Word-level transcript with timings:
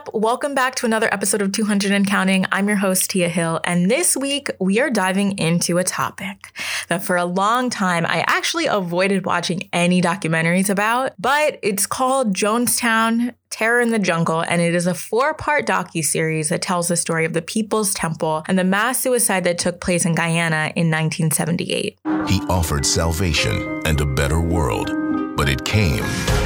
up? 0.00 0.14
Welcome 0.14 0.54
back 0.54 0.76
to 0.76 0.86
another 0.86 1.12
episode 1.12 1.42
of 1.42 1.52
200 1.52 1.92
and 1.92 2.06
Counting. 2.06 2.46
I'm 2.52 2.68
your 2.68 2.78
host, 2.78 3.10
Tia 3.10 3.28
Hill, 3.28 3.60
and 3.64 3.90
this 3.90 4.16
week 4.16 4.48
we 4.58 4.80
are 4.80 4.88
diving 4.88 5.36
into 5.38 5.76
a 5.76 5.84
topic 5.84 6.52
that 6.88 7.04
for 7.04 7.16
a 7.16 7.26
long 7.26 7.68
time 7.68 8.06
I 8.06 8.24
actually 8.26 8.66
avoided 8.66 9.26
watching 9.26 9.68
any 9.72 10.00
documentaries 10.00 10.70
about, 10.70 11.12
but 11.18 11.58
it's 11.62 11.86
called 11.86 12.34
Jonestown 12.34 13.34
Terror 13.50 13.80
in 13.80 13.90
the 13.90 13.98
Jungle, 13.98 14.40
and 14.40 14.62
it 14.62 14.74
is 14.74 14.86
a 14.86 14.94
four-part 14.94 15.66
docu-series 15.66 16.48
that 16.48 16.62
tells 16.62 16.88
the 16.88 16.96
story 16.96 17.26
of 17.26 17.34
the 17.34 17.42
People's 17.42 17.92
Temple 17.92 18.42
and 18.48 18.58
the 18.58 18.64
mass 18.64 19.00
suicide 19.00 19.44
that 19.44 19.58
took 19.58 19.80
place 19.80 20.06
in 20.06 20.14
Guyana 20.14 20.72
in 20.76 20.90
1978. 20.90 21.98
He 22.26 22.40
offered 22.48 22.86
salvation 22.86 23.82
and 23.84 24.00
a 24.00 24.06
better 24.06 24.40
world, 24.40 24.90
but 25.36 25.48
it 25.48 25.64
came 25.64 26.04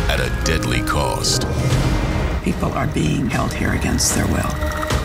at 0.09 0.19
a 0.19 0.45
deadly 0.45 0.83
cost. 0.83 1.47
People 2.45 2.75
are 2.75 2.87
being 2.89 3.31
held 3.31 3.55
here 3.55 3.73
against 3.73 4.15
their 4.15 4.27
will. 4.27 4.53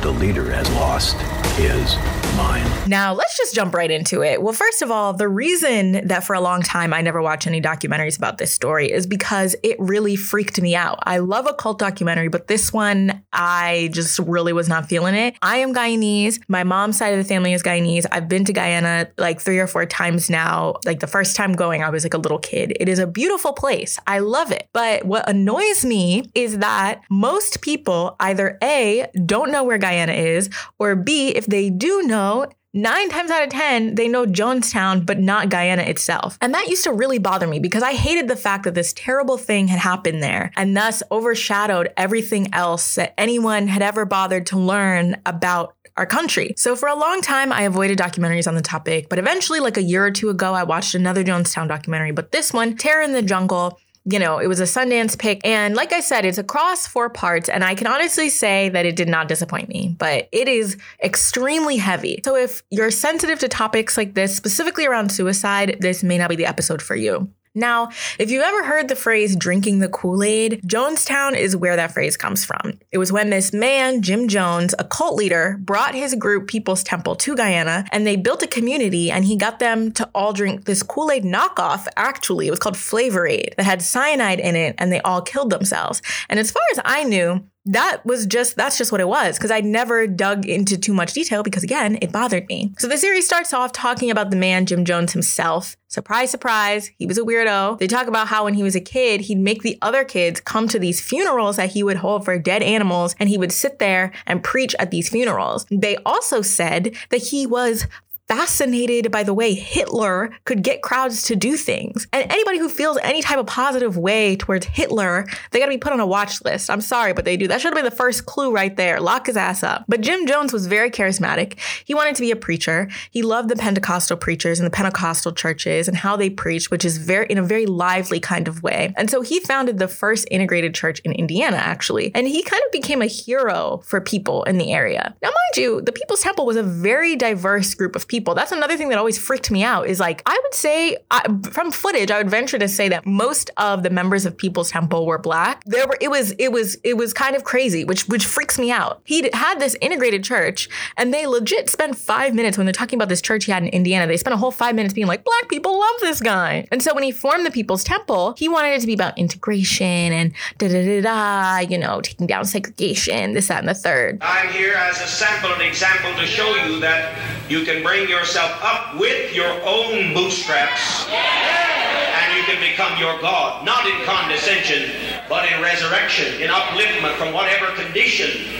The 0.02 0.12
leader 0.12 0.52
has 0.52 0.70
lost 0.72 1.16
his 1.60 1.96
mind. 2.38 2.90
Now, 2.90 3.14
let's 3.14 3.38
just 3.38 3.54
jump 3.54 3.76
right 3.76 3.92
into 3.92 4.24
it. 4.24 4.42
Well, 4.42 4.54
first 4.54 4.82
of 4.82 4.90
all, 4.90 5.14
the 5.14 5.28
reason 5.28 6.08
that 6.08 6.24
for 6.24 6.34
a 6.34 6.42
long 6.42 6.62
time 6.62 6.94
I 6.94 7.02
never 7.02 7.22
watched 7.22 7.46
any 7.46 7.62
documentaries 7.62 8.18
about 8.18 8.38
this 8.38 8.52
story 8.52 8.92
is 8.92 9.06
because 9.06 9.56
it 9.62 9.76
really 9.80 10.16
freaked 10.16 10.60
me 10.62 10.76
out. 10.76 11.00
I 11.04 11.20
love 11.20 11.48
a 11.48 11.54
cult 11.54 11.80
documentary, 11.80 12.30
but 12.30 12.48
this 12.48 12.72
one, 12.72 13.22
I 13.34 13.90
just 13.92 14.18
really 14.20 14.54
was 14.54 14.70
not 14.70 14.88
feeling 14.88 15.16
it. 15.16 15.36
I 15.42 15.58
am 15.58 15.74
Guyanese. 15.74 16.40
My 16.48 16.64
mom's 16.64 16.98
side 16.98 17.14
of 17.14 17.20
the 17.20 17.26
family 17.26 17.54
is 17.54 17.62
Guyanese. 17.62 18.06
I've 18.12 18.30
been 18.30 18.46
to 18.46 18.54
Guyana 18.54 19.10
like 19.18 19.42
three 19.42 19.60
or 19.60 19.68
four 19.68 19.86
times 19.86 20.30
now. 20.30 20.76
Like 20.86 21.00
the 21.02 21.08
first 21.08 21.36
time 21.36 21.54
going, 21.54 21.84
I 21.84 21.90
was 21.90 22.04
like 22.04 22.14
a 22.14 22.18
little 22.18 22.40
kid. 22.40 22.76
It 22.80 22.88
is 22.88 23.00
a 23.00 23.06
beautiful 23.06 23.54
place. 23.54 24.00
I 24.08 24.20
love 24.20 24.52
it. 24.52 24.68
But 24.74 25.06
what 25.06 25.30
annoys 25.30 25.84
me 25.84 26.24
is 26.34 26.60
that 26.60 27.02
most 27.10 27.62
people 27.62 28.16
either 28.20 28.58
A, 28.64 29.08
don't 29.26 29.52
know 29.52 29.64
where 29.64 29.78
Guyana 29.78 30.14
is, 30.14 30.50
or 30.80 30.96
B, 30.96 31.30
if 31.30 31.46
they 31.50 31.70
do 31.70 32.04
know, 32.04 32.48
Nine 32.72 33.10
times 33.10 33.32
out 33.32 33.42
of 33.42 33.50
10, 33.50 33.96
they 33.96 34.08
know 34.08 34.28
Jonestown, 34.28 35.04
but 35.04 35.18
not 35.18 35.50
Guyana 35.50 35.82
itself. 35.82 36.38
And 36.40 36.54
that 36.54 36.68
used 36.68 36.84
to 36.84 36.94
really 36.94 37.18
bother 37.18 37.48
me 37.48 37.58
because 37.58 37.82
I 37.82 37.94
hated 37.94 38.28
the 38.28 38.36
fact 38.36 38.64
that 38.66 38.76
this 38.76 38.94
terrible 38.94 39.40
thing 39.40 39.68
had 39.68 39.80
happened 39.80 40.22
there 40.22 40.52
and 40.56 40.78
thus 40.78 41.02
overshadowed 41.10 41.92
everything 41.98 42.54
else 42.54 42.94
that 42.94 43.16
anyone 43.18 43.68
had 43.68 43.82
ever 43.82 44.06
bothered 44.06 44.46
to 44.48 44.60
learn 44.60 45.20
about 45.26 45.74
our 45.98 46.06
country. 46.06 46.54
So 46.58 46.76
for 46.76 46.88
a 46.88 46.96
long 46.96 47.22
time, 47.22 47.52
I 47.52 47.64
avoided 47.64 47.98
documentaries 47.98 48.48
on 48.48 48.54
the 48.54 48.62
topic, 48.62 49.10
but 49.10 49.18
eventually, 49.18 49.60
like 49.60 49.78
a 49.78 49.82
year 49.82 50.06
or 50.06 50.12
two 50.12 50.30
ago, 50.30 50.54
I 50.54 50.62
watched 50.62 50.94
another 50.94 51.24
Jonestown 51.24 51.68
documentary, 51.68 52.12
but 52.12 52.32
this 52.32 52.54
one, 52.54 52.78
Terror 52.78 53.02
in 53.02 53.14
the 53.14 53.24
Jungle, 53.24 53.80
you 54.12 54.18
know, 54.20 54.40
it 54.40 54.48
was 54.48 54.60
a 54.60 54.64
Sundance 54.64 55.18
pick. 55.18 55.46
And 55.46 55.76
like 55.76 55.94
I 55.94 56.00
said, 56.00 56.26
it's 56.26 56.38
across 56.38 56.88
four 56.88 57.10
parts. 57.10 57.48
And 57.50 57.64
I 57.64 57.76
can 57.76 57.88
honestly 57.88 58.30
say 58.30 58.70
that 58.70 58.86
it 58.86 58.96
did 58.96 59.08
not 59.08 59.28
disappoint 59.28 59.70
me, 59.70 59.96
but 60.00 60.28
it 60.32 60.48
is 60.48 60.78
extremely 61.04 61.78
heavy. 61.78 62.22
So 62.26 62.36
if 62.36 62.64
you're 62.70 62.92
sensitive 62.92 63.40
to 63.40 63.48
topics 63.48 63.98
like 63.98 64.16
this, 64.16 64.36
specifically 64.36 64.86
around 64.86 65.12
suicide, 65.12 65.78
this 65.80 66.04
may 66.04 66.18
not 66.18 66.30
be 66.30 66.36
the 66.36 66.46
episode 66.46 66.82
for 66.82 66.96
you. 66.96 67.30
Now, 67.56 67.90
if 68.20 68.30
you've 68.30 68.44
ever 68.44 68.64
heard 68.64 68.88
the 68.88 68.96
phrase 68.96 69.36
drinking 69.36 69.80
the 69.80 69.90
Kool 69.90 70.24
Aid, 70.24 70.62
Jonestown 70.66 71.36
is 71.36 71.56
where 71.56 71.76
that 71.76 71.92
phrase 71.92 72.16
comes 72.16 72.46
from. 72.46 72.80
It 72.92 73.00
was 73.00 73.12
when 73.12 73.32
this 73.32 73.52
man, 73.52 74.02
Jim 74.02 74.28
Jones, 74.28 74.76
a 74.78 74.84
cult 74.84 75.16
leader, 75.16 75.58
brought 75.60 75.96
his 75.96 76.14
group 76.16 76.48
People's 76.48 76.84
Temple 76.84 77.16
to 77.16 77.36
Guyana 77.36 77.86
and 77.92 78.06
they 78.06 78.16
built 78.16 78.44
a 78.44 78.48
community 78.48 79.10
and 79.10 79.26
he 79.26 79.36
got 79.36 79.60
them 79.60 79.92
to 79.94 80.08
all 80.14 80.32
drink 80.32 80.66
this 80.66 80.84
Kool 80.84 81.12
Aid 81.12 81.24
knockoff. 81.24 81.88
Actually, 81.98 82.48
it 82.48 82.52
was 82.52 82.60
called 82.60 82.78
Flavor 82.78 83.26
Aid 83.26 83.56
that 83.58 83.66
had 83.66 83.82
cyanide 83.82 84.40
in 84.40 84.56
it 84.56 84.76
and 84.78 84.92
they 84.92 85.02
all 85.02 85.22
killed 85.22 85.50
themselves. 85.50 86.02
And 86.30 86.40
as 86.40 86.52
far 86.52 86.64
as 86.72 86.80
I 86.86 87.04
knew, 87.04 87.44
that 87.70 88.04
was 88.04 88.26
just 88.26 88.56
that's 88.56 88.78
just 88.78 88.92
what 88.92 89.00
it 89.00 89.08
was 89.08 89.38
because 89.38 89.52
I 89.52 89.62
never 89.62 90.08
dug 90.08 90.46
into 90.48 90.78
too 90.78 90.94
much 90.94 91.14
detail 91.14 91.44
because 91.44 91.64
again 91.64 92.00
it 92.02 92.12
bothered 92.12 92.48
me. 92.48 92.74
So 92.80 92.88
the 92.88 92.98
series 92.98 93.26
starts 93.26 93.54
off 93.54 93.72
talking 93.72 94.10
about 94.10 94.32
the 94.32 94.36
man 94.36 94.66
Jim 94.66 94.86
Jones 94.86 95.14
himself. 95.14 95.78
Surprise 95.88 96.32
surprise, 96.32 96.92
he 96.98 97.06
was 97.06 97.18
a 97.18 97.22
weirdo. 97.22 97.78
They 97.80 97.88
talk 97.88 98.08
about 98.08 98.28
how 98.28 98.46
when 98.46 98.56
he 98.56 98.64
was 98.64 98.76
a 98.76 98.82
kid, 98.82 99.22
he'd 99.22 99.38
make 99.38 99.62
the 99.62 99.78
other 99.82 100.04
kids 100.04 100.40
come 100.40 100.68
to 100.68 100.80
these 100.80 101.02
funerals 101.02 101.58
that 101.58 101.72
he 101.72 101.84
would 101.84 101.98
hold 101.98 102.26
for 102.26 102.38
dead 102.40 102.64
animals 102.64 103.16
and 103.20 103.30
he 103.30 103.38
would 103.38 103.52
sit 103.52 103.80
there 103.80 104.12
and 104.26 104.44
preach 104.44 104.76
at 104.80 104.92
these 104.92 105.10
funerals. 105.10 105.66
They 105.72 105.98
also 105.98 106.42
said 106.42 106.96
that 107.10 107.22
he 107.22 107.46
was 107.46 107.86
fascinated 108.30 109.12
by 109.12 109.24
the 109.24 109.34
way 109.34 109.56
Hitler 109.56 110.30
could 110.46 110.62
get 110.62 110.84
crowds 110.84 111.24
to 111.24 111.36
do 111.36 111.58
things. 111.58 112.08
And 112.14 112.32
anybody 112.32 112.60
who 112.60 112.70
feels 112.70 113.00
any 113.02 113.24
type 113.24 113.40
of 113.40 113.48
positive 113.48 113.98
way 113.98 114.36
towards 114.36 114.68
Hitler, 114.68 115.26
they 115.50 115.58
gotta 115.58 115.72
be 115.72 115.80
put 115.80 115.94
on 115.94 116.00
a 116.00 116.06
watch 116.06 116.44
list. 116.44 116.70
I'm 116.70 116.80
sorry, 116.80 117.12
but 117.12 117.26
they 117.26 117.36
do. 117.36 117.48
That 117.48 117.60
should 117.60 117.70
have 117.70 117.76
been 117.76 117.86
the 117.86 117.92
first 117.92 118.28
clue 118.28 118.54
right 118.54 118.76
there. 118.78 119.02
Lock 119.02 119.26
his 119.26 119.36
ass 119.36 119.64
up. 119.64 119.84
But 119.88 120.02
Jim 120.02 120.28
Jones 120.28 120.54
was 120.54 120.68
very 120.68 120.92
charismatic. 120.92 121.58
He 121.84 121.96
wanted 121.96 122.16
to 122.16 122.22
be 122.22 122.30
a 122.30 122.36
preacher. 122.36 122.88
He 123.10 123.24
loved 123.24 123.50
the 123.50 123.56
Pentecostal 123.56 124.16
preachers 124.16 124.60
and 124.60 124.68
the 124.68 124.72
Pentecostal 124.72 125.32
churches 125.32 125.88
and 125.88 125.98
how 125.98 126.16
they 126.16 126.30
preached, 126.30 126.70
which 126.70 126.86
is 126.86 127.00
very 127.00 127.26
in 127.32 127.40
a 127.40 127.44
very 127.44 127.66
lively 127.66 128.20
kind 128.20 128.48
of 128.48 128.62
way. 128.62 128.94
And 128.96 129.10
so 129.10 129.22
he 129.22 129.40
founded 129.40 129.80
the 129.80 129.88
first 129.88 130.28
integrated 130.30 130.76
church 130.76 131.00
in 131.00 131.14
Indiana, 131.14 131.58
actually. 131.58 132.12
And 132.14 132.28
he 132.28 132.44
kind 132.44 132.62
of 132.64 132.72
became 132.72 133.02
a 133.02 133.08
hero 133.08 133.82
for 133.86 134.00
people 134.00 134.44
in 134.44 134.60
the 134.60 134.72
area. 134.72 135.16
Now, 135.24 135.30
mind 135.30 135.58
you, 135.58 135.82
the 135.82 135.92
People's 135.92 136.22
Temple 136.22 136.46
was 136.46 136.58
a 136.58 136.64
very 136.64 137.16
diverse 137.16 137.74
group 137.74 137.96
of 137.96 138.08
people 138.08 138.19
people. 138.20 138.36
That's 138.36 138.52
another 138.52 138.76
thing 138.76 138.90
that 138.90 138.98
always 138.98 139.18
freaked 139.18 139.50
me 139.50 139.64
out 139.64 139.88
is 139.88 140.00
like, 140.00 140.22
I 140.26 140.38
would 140.44 140.54
say 140.54 140.98
I, 141.10 141.22
from 141.52 141.72
footage, 141.72 142.12
I 142.12 142.18
would 142.18 142.30
venture 142.30 142.60
to 142.60 142.68
say 142.68 142.90
that 142.90 143.06
most 143.06 143.50
of 143.58 143.84
the 143.84 143.90
members 143.90 144.26
of 144.26 144.38
People's 144.38 144.72
Temple 144.72 145.06
were 145.06 145.18
black. 145.18 145.64
There 145.66 145.88
were, 145.88 145.98
it 146.02 146.10
was, 146.10 146.32
it 146.38 146.52
was, 146.52 146.78
it 146.84 146.98
was 146.98 147.14
kind 147.14 147.36
of 147.36 147.46
crazy, 147.46 147.86
which, 147.86 148.08
which 148.10 148.26
freaks 148.26 148.60
me 148.60 148.72
out. 148.72 149.02
He 149.06 149.30
had 149.34 149.60
this 149.60 149.78
integrated 149.80 150.24
church 150.24 150.68
and 150.98 151.14
they 151.14 151.26
legit 151.28 151.70
spent 151.70 151.96
five 151.96 152.36
minutes 152.36 152.58
when 152.58 152.66
they're 152.66 152.74
talking 152.74 152.98
about 152.98 153.08
this 153.08 153.22
church 153.22 153.46
he 153.46 153.52
had 153.54 153.64
in 153.64 153.70
Indiana. 153.70 154.06
They 154.06 154.18
spent 154.18 154.34
a 154.34 154.38
whole 154.38 154.52
five 154.52 154.76
minutes 154.76 154.94
being 154.94 155.08
like, 155.08 155.24
black 155.24 155.48
people 155.48 155.80
love 155.80 156.00
this 156.02 156.20
guy. 156.20 156.68
And 156.72 156.84
so 156.84 156.94
when 156.94 157.04
he 157.04 157.12
formed 157.12 157.46
the 157.46 157.52
People's 157.52 157.86
Temple, 157.86 158.36
he 158.38 158.50
wanted 158.50 158.74
it 158.74 158.82
to 158.82 158.88
be 158.88 158.94
about 158.94 159.18
integration 159.18 159.86
and 159.86 160.34
da 160.58 160.68
da 160.68 160.84
da 160.86 161.02
da, 161.02 161.60
you 161.60 161.78
know, 161.78 162.02
taking 162.02 162.28
down 162.28 162.44
segregation, 162.44 163.34
this, 163.34 163.48
that, 163.48 163.60
and 163.60 163.70
the 163.70 163.74
third. 163.74 164.18
I'm 164.22 164.50
here 164.52 164.74
as 164.74 165.00
a 165.02 165.08
sample 165.08 165.54
and 165.54 165.62
example 165.62 166.14
to 166.16 166.26
show 166.26 166.54
you 166.66 166.82
that 166.82 167.18
you 167.50 167.64
can 167.64 167.82
bring 167.84 168.09
yourself 168.10 168.52
up 168.64 169.00
with 169.00 169.34
your 169.34 169.52
own 169.64 170.14
bootstraps. 170.14 171.08
And 171.10 172.36
you 172.36 172.44
can 172.44 172.60
become 172.60 172.98
your 173.00 173.20
God, 173.22 173.64
not 173.66 173.86
in 173.86 173.96
condescension, 174.04 174.92
but 175.30 175.50
in 175.52 175.62
resurrection, 175.62 176.42
in 176.42 176.50
upliftment 176.50 177.16
from 177.16 177.34
whatever 177.34 177.68
condition, 177.82 178.52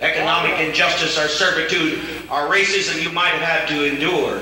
economic 0.00 0.60
injustice 0.60 1.18
or 1.18 1.28
servitude 1.28 1.98
or 2.30 2.48
racism 2.52 3.02
you 3.02 3.10
might 3.10 3.30
have 3.30 3.40
had 3.40 3.68
to 3.68 3.84
endure. 3.84 4.34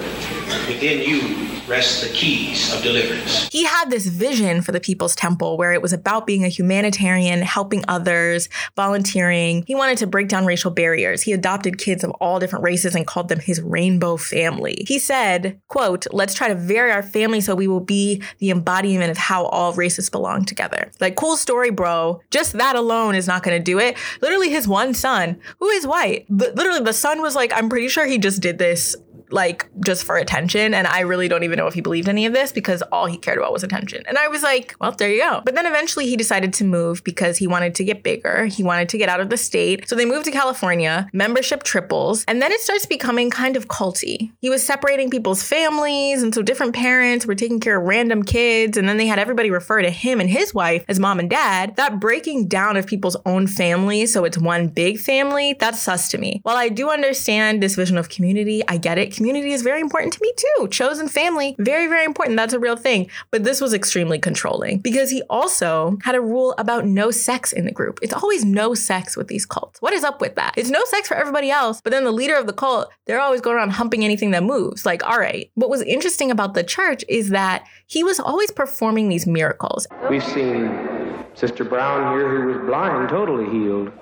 Within 0.68 1.00
you 1.00 1.45
rests 1.68 2.02
the 2.02 2.08
keys 2.14 2.72
of 2.72 2.82
deliverance. 2.82 3.48
He 3.48 3.64
had 3.64 3.90
this 3.90 4.06
vision 4.06 4.62
for 4.62 4.72
the 4.72 4.80
People's 4.80 5.16
Temple 5.16 5.56
where 5.56 5.72
it 5.72 5.82
was 5.82 5.92
about 5.92 6.26
being 6.26 6.44
a 6.44 6.48
humanitarian, 6.48 7.42
helping 7.42 7.84
others, 7.88 8.48
volunteering. 8.76 9.64
He 9.66 9.74
wanted 9.74 9.98
to 9.98 10.06
break 10.06 10.28
down 10.28 10.46
racial 10.46 10.70
barriers. 10.70 11.22
He 11.22 11.32
adopted 11.32 11.78
kids 11.78 12.04
of 12.04 12.10
all 12.12 12.38
different 12.38 12.64
races 12.64 12.94
and 12.94 13.06
called 13.06 13.28
them 13.28 13.40
his 13.40 13.60
rainbow 13.60 14.16
family. 14.16 14.84
He 14.86 14.98
said, 14.98 15.60
quote, 15.68 16.06
let's 16.12 16.34
try 16.34 16.48
to 16.48 16.54
vary 16.54 16.92
our 16.92 17.02
family 17.02 17.40
so 17.40 17.54
we 17.54 17.68
will 17.68 17.80
be 17.80 18.22
the 18.38 18.50
embodiment 18.50 19.10
of 19.10 19.18
how 19.18 19.46
all 19.46 19.72
races 19.72 20.10
belong 20.10 20.44
together. 20.44 20.90
Like, 21.00 21.16
cool 21.16 21.36
story, 21.36 21.70
bro. 21.70 22.20
Just 22.30 22.52
that 22.54 22.76
alone 22.76 23.14
is 23.14 23.26
not 23.26 23.42
going 23.42 23.58
to 23.58 23.62
do 23.62 23.78
it. 23.78 23.96
Literally, 24.20 24.50
his 24.50 24.68
one 24.68 24.94
son, 24.94 25.40
who 25.58 25.68
is 25.68 25.86
white, 25.86 26.26
literally, 26.30 26.80
the 26.80 26.92
son 26.92 27.22
was 27.22 27.34
like, 27.34 27.52
I'm 27.52 27.68
pretty 27.68 27.88
sure 27.88 28.06
he 28.06 28.18
just 28.18 28.40
did 28.40 28.58
this 28.58 28.94
like 29.30 29.68
just 29.84 30.04
for 30.04 30.16
attention. 30.16 30.74
And 30.74 30.86
I 30.86 31.00
really 31.00 31.28
don't 31.28 31.42
even 31.42 31.56
know 31.56 31.66
if 31.66 31.74
he 31.74 31.80
believed 31.80 32.08
any 32.08 32.26
of 32.26 32.32
this 32.32 32.52
because 32.52 32.82
all 32.92 33.06
he 33.06 33.16
cared 33.16 33.38
about 33.38 33.52
was 33.52 33.62
attention. 33.62 34.04
And 34.06 34.18
I 34.18 34.28
was 34.28 34.42
like, 34.42 34.74
well, 34.80 34.92
there 34.92 35.10
you 35.10 35.20
go. 35.20 35.42
But 35.44 35.54
then 35.54 35.66
eventually 35.66 36.06
he 36.06 36.16
decided 36.16 36.52
to 36.54 36.64
move 36.64 37.04
because 37.04 37.36
he 37.36 37.46
wanted 37.46 37.74
to 37.76 37.84
get 37.84 38.02
bigger. 38.02 38.46
He 38.46 38.62
wanted 38.62 38.88
to 38.90 38.98
get 38.98 39.08
out 39.08 39.20
of 39.20 39.30
the 39.30 39.36
state. 39.36 39.88
So 39.88 39.96
they 39.96 40.04
moved 40.04 40.24
to 40.26 40.30
California, 40.30 41.08
membership 41.12 41.62
triples, 41.62 42.24
and 42.28 42.40
then 42.40 42.52
it 42.52 42.60
starts 42.60 42.86
becoming 42.86 43.30
kind 43.30 43.56
of 43.56 43.68
culty. 43.68 44.32
He 44.40 44.50
was 44.50 44.64
separating 44.64 45.10
people's 45.10 45.42
families. 45.42 46.22
And 46.22 46.34
so 46.34 46.42
different 46.42 46.74
parents 46.74 47.26
were 47.26 47.34
taking 47.34 47.60
care 47.60 47.78
of 47.80 47.86
random 47.86 48.22
kids. 48.22 48.76
And 48.76 48.88
then 48.88 48.96
they 48.96 49.06
had 49.06 49.18
everybody 49.18 49.50
refer 49.50 49.82
to 49.82 49.90
him 49.90 50.20
and 50.20 50.30
his 50.30 50.54
wife 50.54 50.84
as 50.88 50.98
mom 50.98 51.18
and 51.18 51.30
dad. 51.30 51.76
That 51.76 52.00
breaking 52.00 52.48
down 52.48 52.76
of 52.76 52.86
people's 52.86 53.16
own 53.26 53.46
family 53.46 54.06
so 54.06 54.24
it's 54.24 54.38
one 54.38 54.68
big 54.68 54.98
family, 54.98 55.54
that's 55.58 55.80
sus 55.80 56.08
to 56.10 56.18
me. 56.18 56.40
While 56.42 56.56
I 56.56 56.68
do 56.68 56.90
understand 56.90 57.62
this 57.62 57.74
vision 57.74 57.96
of 57.98 58.08
community, 58.08 58.62
I 58.68 58.76
get 58.76 58.98
it 58.98 59.12
community 59.16 59.52
is 59.52 59.62
very 59.62 59.80
important 59.80 60.12
to 60.12 60.20
me 60.22 60.32
too. 60.36 60.68
Chosen 60.68 61.08
family, 61.08 61.56
very, 61.58 61.86
very 61.86 62.04
important. 62.04 62.36
That's 62.36 62.54
a 62.54 62.58
real 62.58 62.76
thing. 62.76 63.10
But 63.30 63.44
this 63.44 63.60
was 63.60 63.74
extremely 63.74 64.18
controlling 64.18 64.78
because 64.78 65.10
he 65.10 65.22
also 65.28 65.98
had 66.02 66.14
a 66.14 66.20
rule 66.20 66.54
about 66.58 66.86
no 66.86 67.10
sex 67.10 67.52
in 67.52 67.64
the 67.64 67.72
group. 67.72 67.98
It's 68.02 68.14
always 68.14 68.44
no 68.44 68.74
sex 68.74 69.16
with 69.16 69.28
these 69.28 69.46
cults. 69.46 69.80
What 69.82 69.92
is 69.92 70.04
up 70.04 70.20
with 70.20 70.36
that? 70.36 70.54
It's 70.56 70.70
no 70.70 70.84
sex 70.84 71.08
for 71.08 71.16
everybody 71.16 71.50
else, 71.50 71.80
but 71.80 71.90
then 71.90 72.04
the 72.04 72.12
leader 72.12 72.36
of 72.36 72.46
the 72.46 72.52
cult, 72.52 72.90
they're 73.06 73.20
always 73.20 73.40
going 73.40 73.56
around 73.56 73.70
humping 73.70 74.04
anything 74.04 74.30
that 74.32 74.42
moves. 74.42 74.86
Like, 74.86 75.04
all 75.04 75.18
right. 75.18 75.50
What 75.54 75.70
was 75.70 75.82
interesting 75.82 76.30
about 76.30 76.54
the 76.54 76.64
church 76.64 77.04
is 77.08 77.30
that 77.30 77.66
he 77.86 78.04
was 78.04 78.20
always 78.20 78.50
performing 78.50 79.08
these 79.08 79.26
miracles. 79.26 79.86
We've 80.08 80.24
seen 80.24 80.95
Sister 81.36 81.64
Brown 81.64 82.18
here, 82.18 82.30
who 82.30 82.48
was 82.48 82.66
blind, 82.66 83.10
totally 83.10 83.44
healed. 83.50 83.92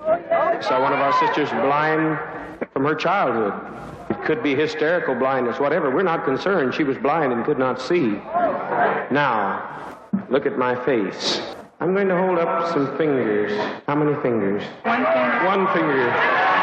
Saw 0.61 0.81
one 0.81 0.93
of 0.93 0.99
our 0.99 1.11
sisters 1.19 1.49
blind 1.49 2.17
from 2.71 2.85
her 2.85 2.95
childhood. 2.95 3.53
It 4.09 4.23
could 4.23 4.41
be 4.41 4.55
hysterical 4.55 5.15
blindness, 5.15 5.59
whatever. 5.59 5.93
We're 5.93 6.03
not 6.03 6.23
concerned. 6.23 6.73
She 6.73 6.85
was 6.85 6.97
blind 6.97 7.33
and 7.33 7.43
could 7.43 7.59
not 7.59 7.81
see. 7.81 8.11
Now, 9.11 9.99
look 10.29 10.45
at 10.45 10.57
my 10.57 10.81
face. 10.85 11.41
I'm 11.81 11.93
going 11.93 12.07
to 12.07 12.17
hold 12.17 12.39
up 12.39 12.71
some 12.71 12.97
fingers. 12.97 13.51
How 13.85 13.95
many 13.95 14.13
fingers? 14.21 14.63
One 14.83 15.05
finger. 15.05 15.45
One 15.45 15.67
finger. 15.73 16.54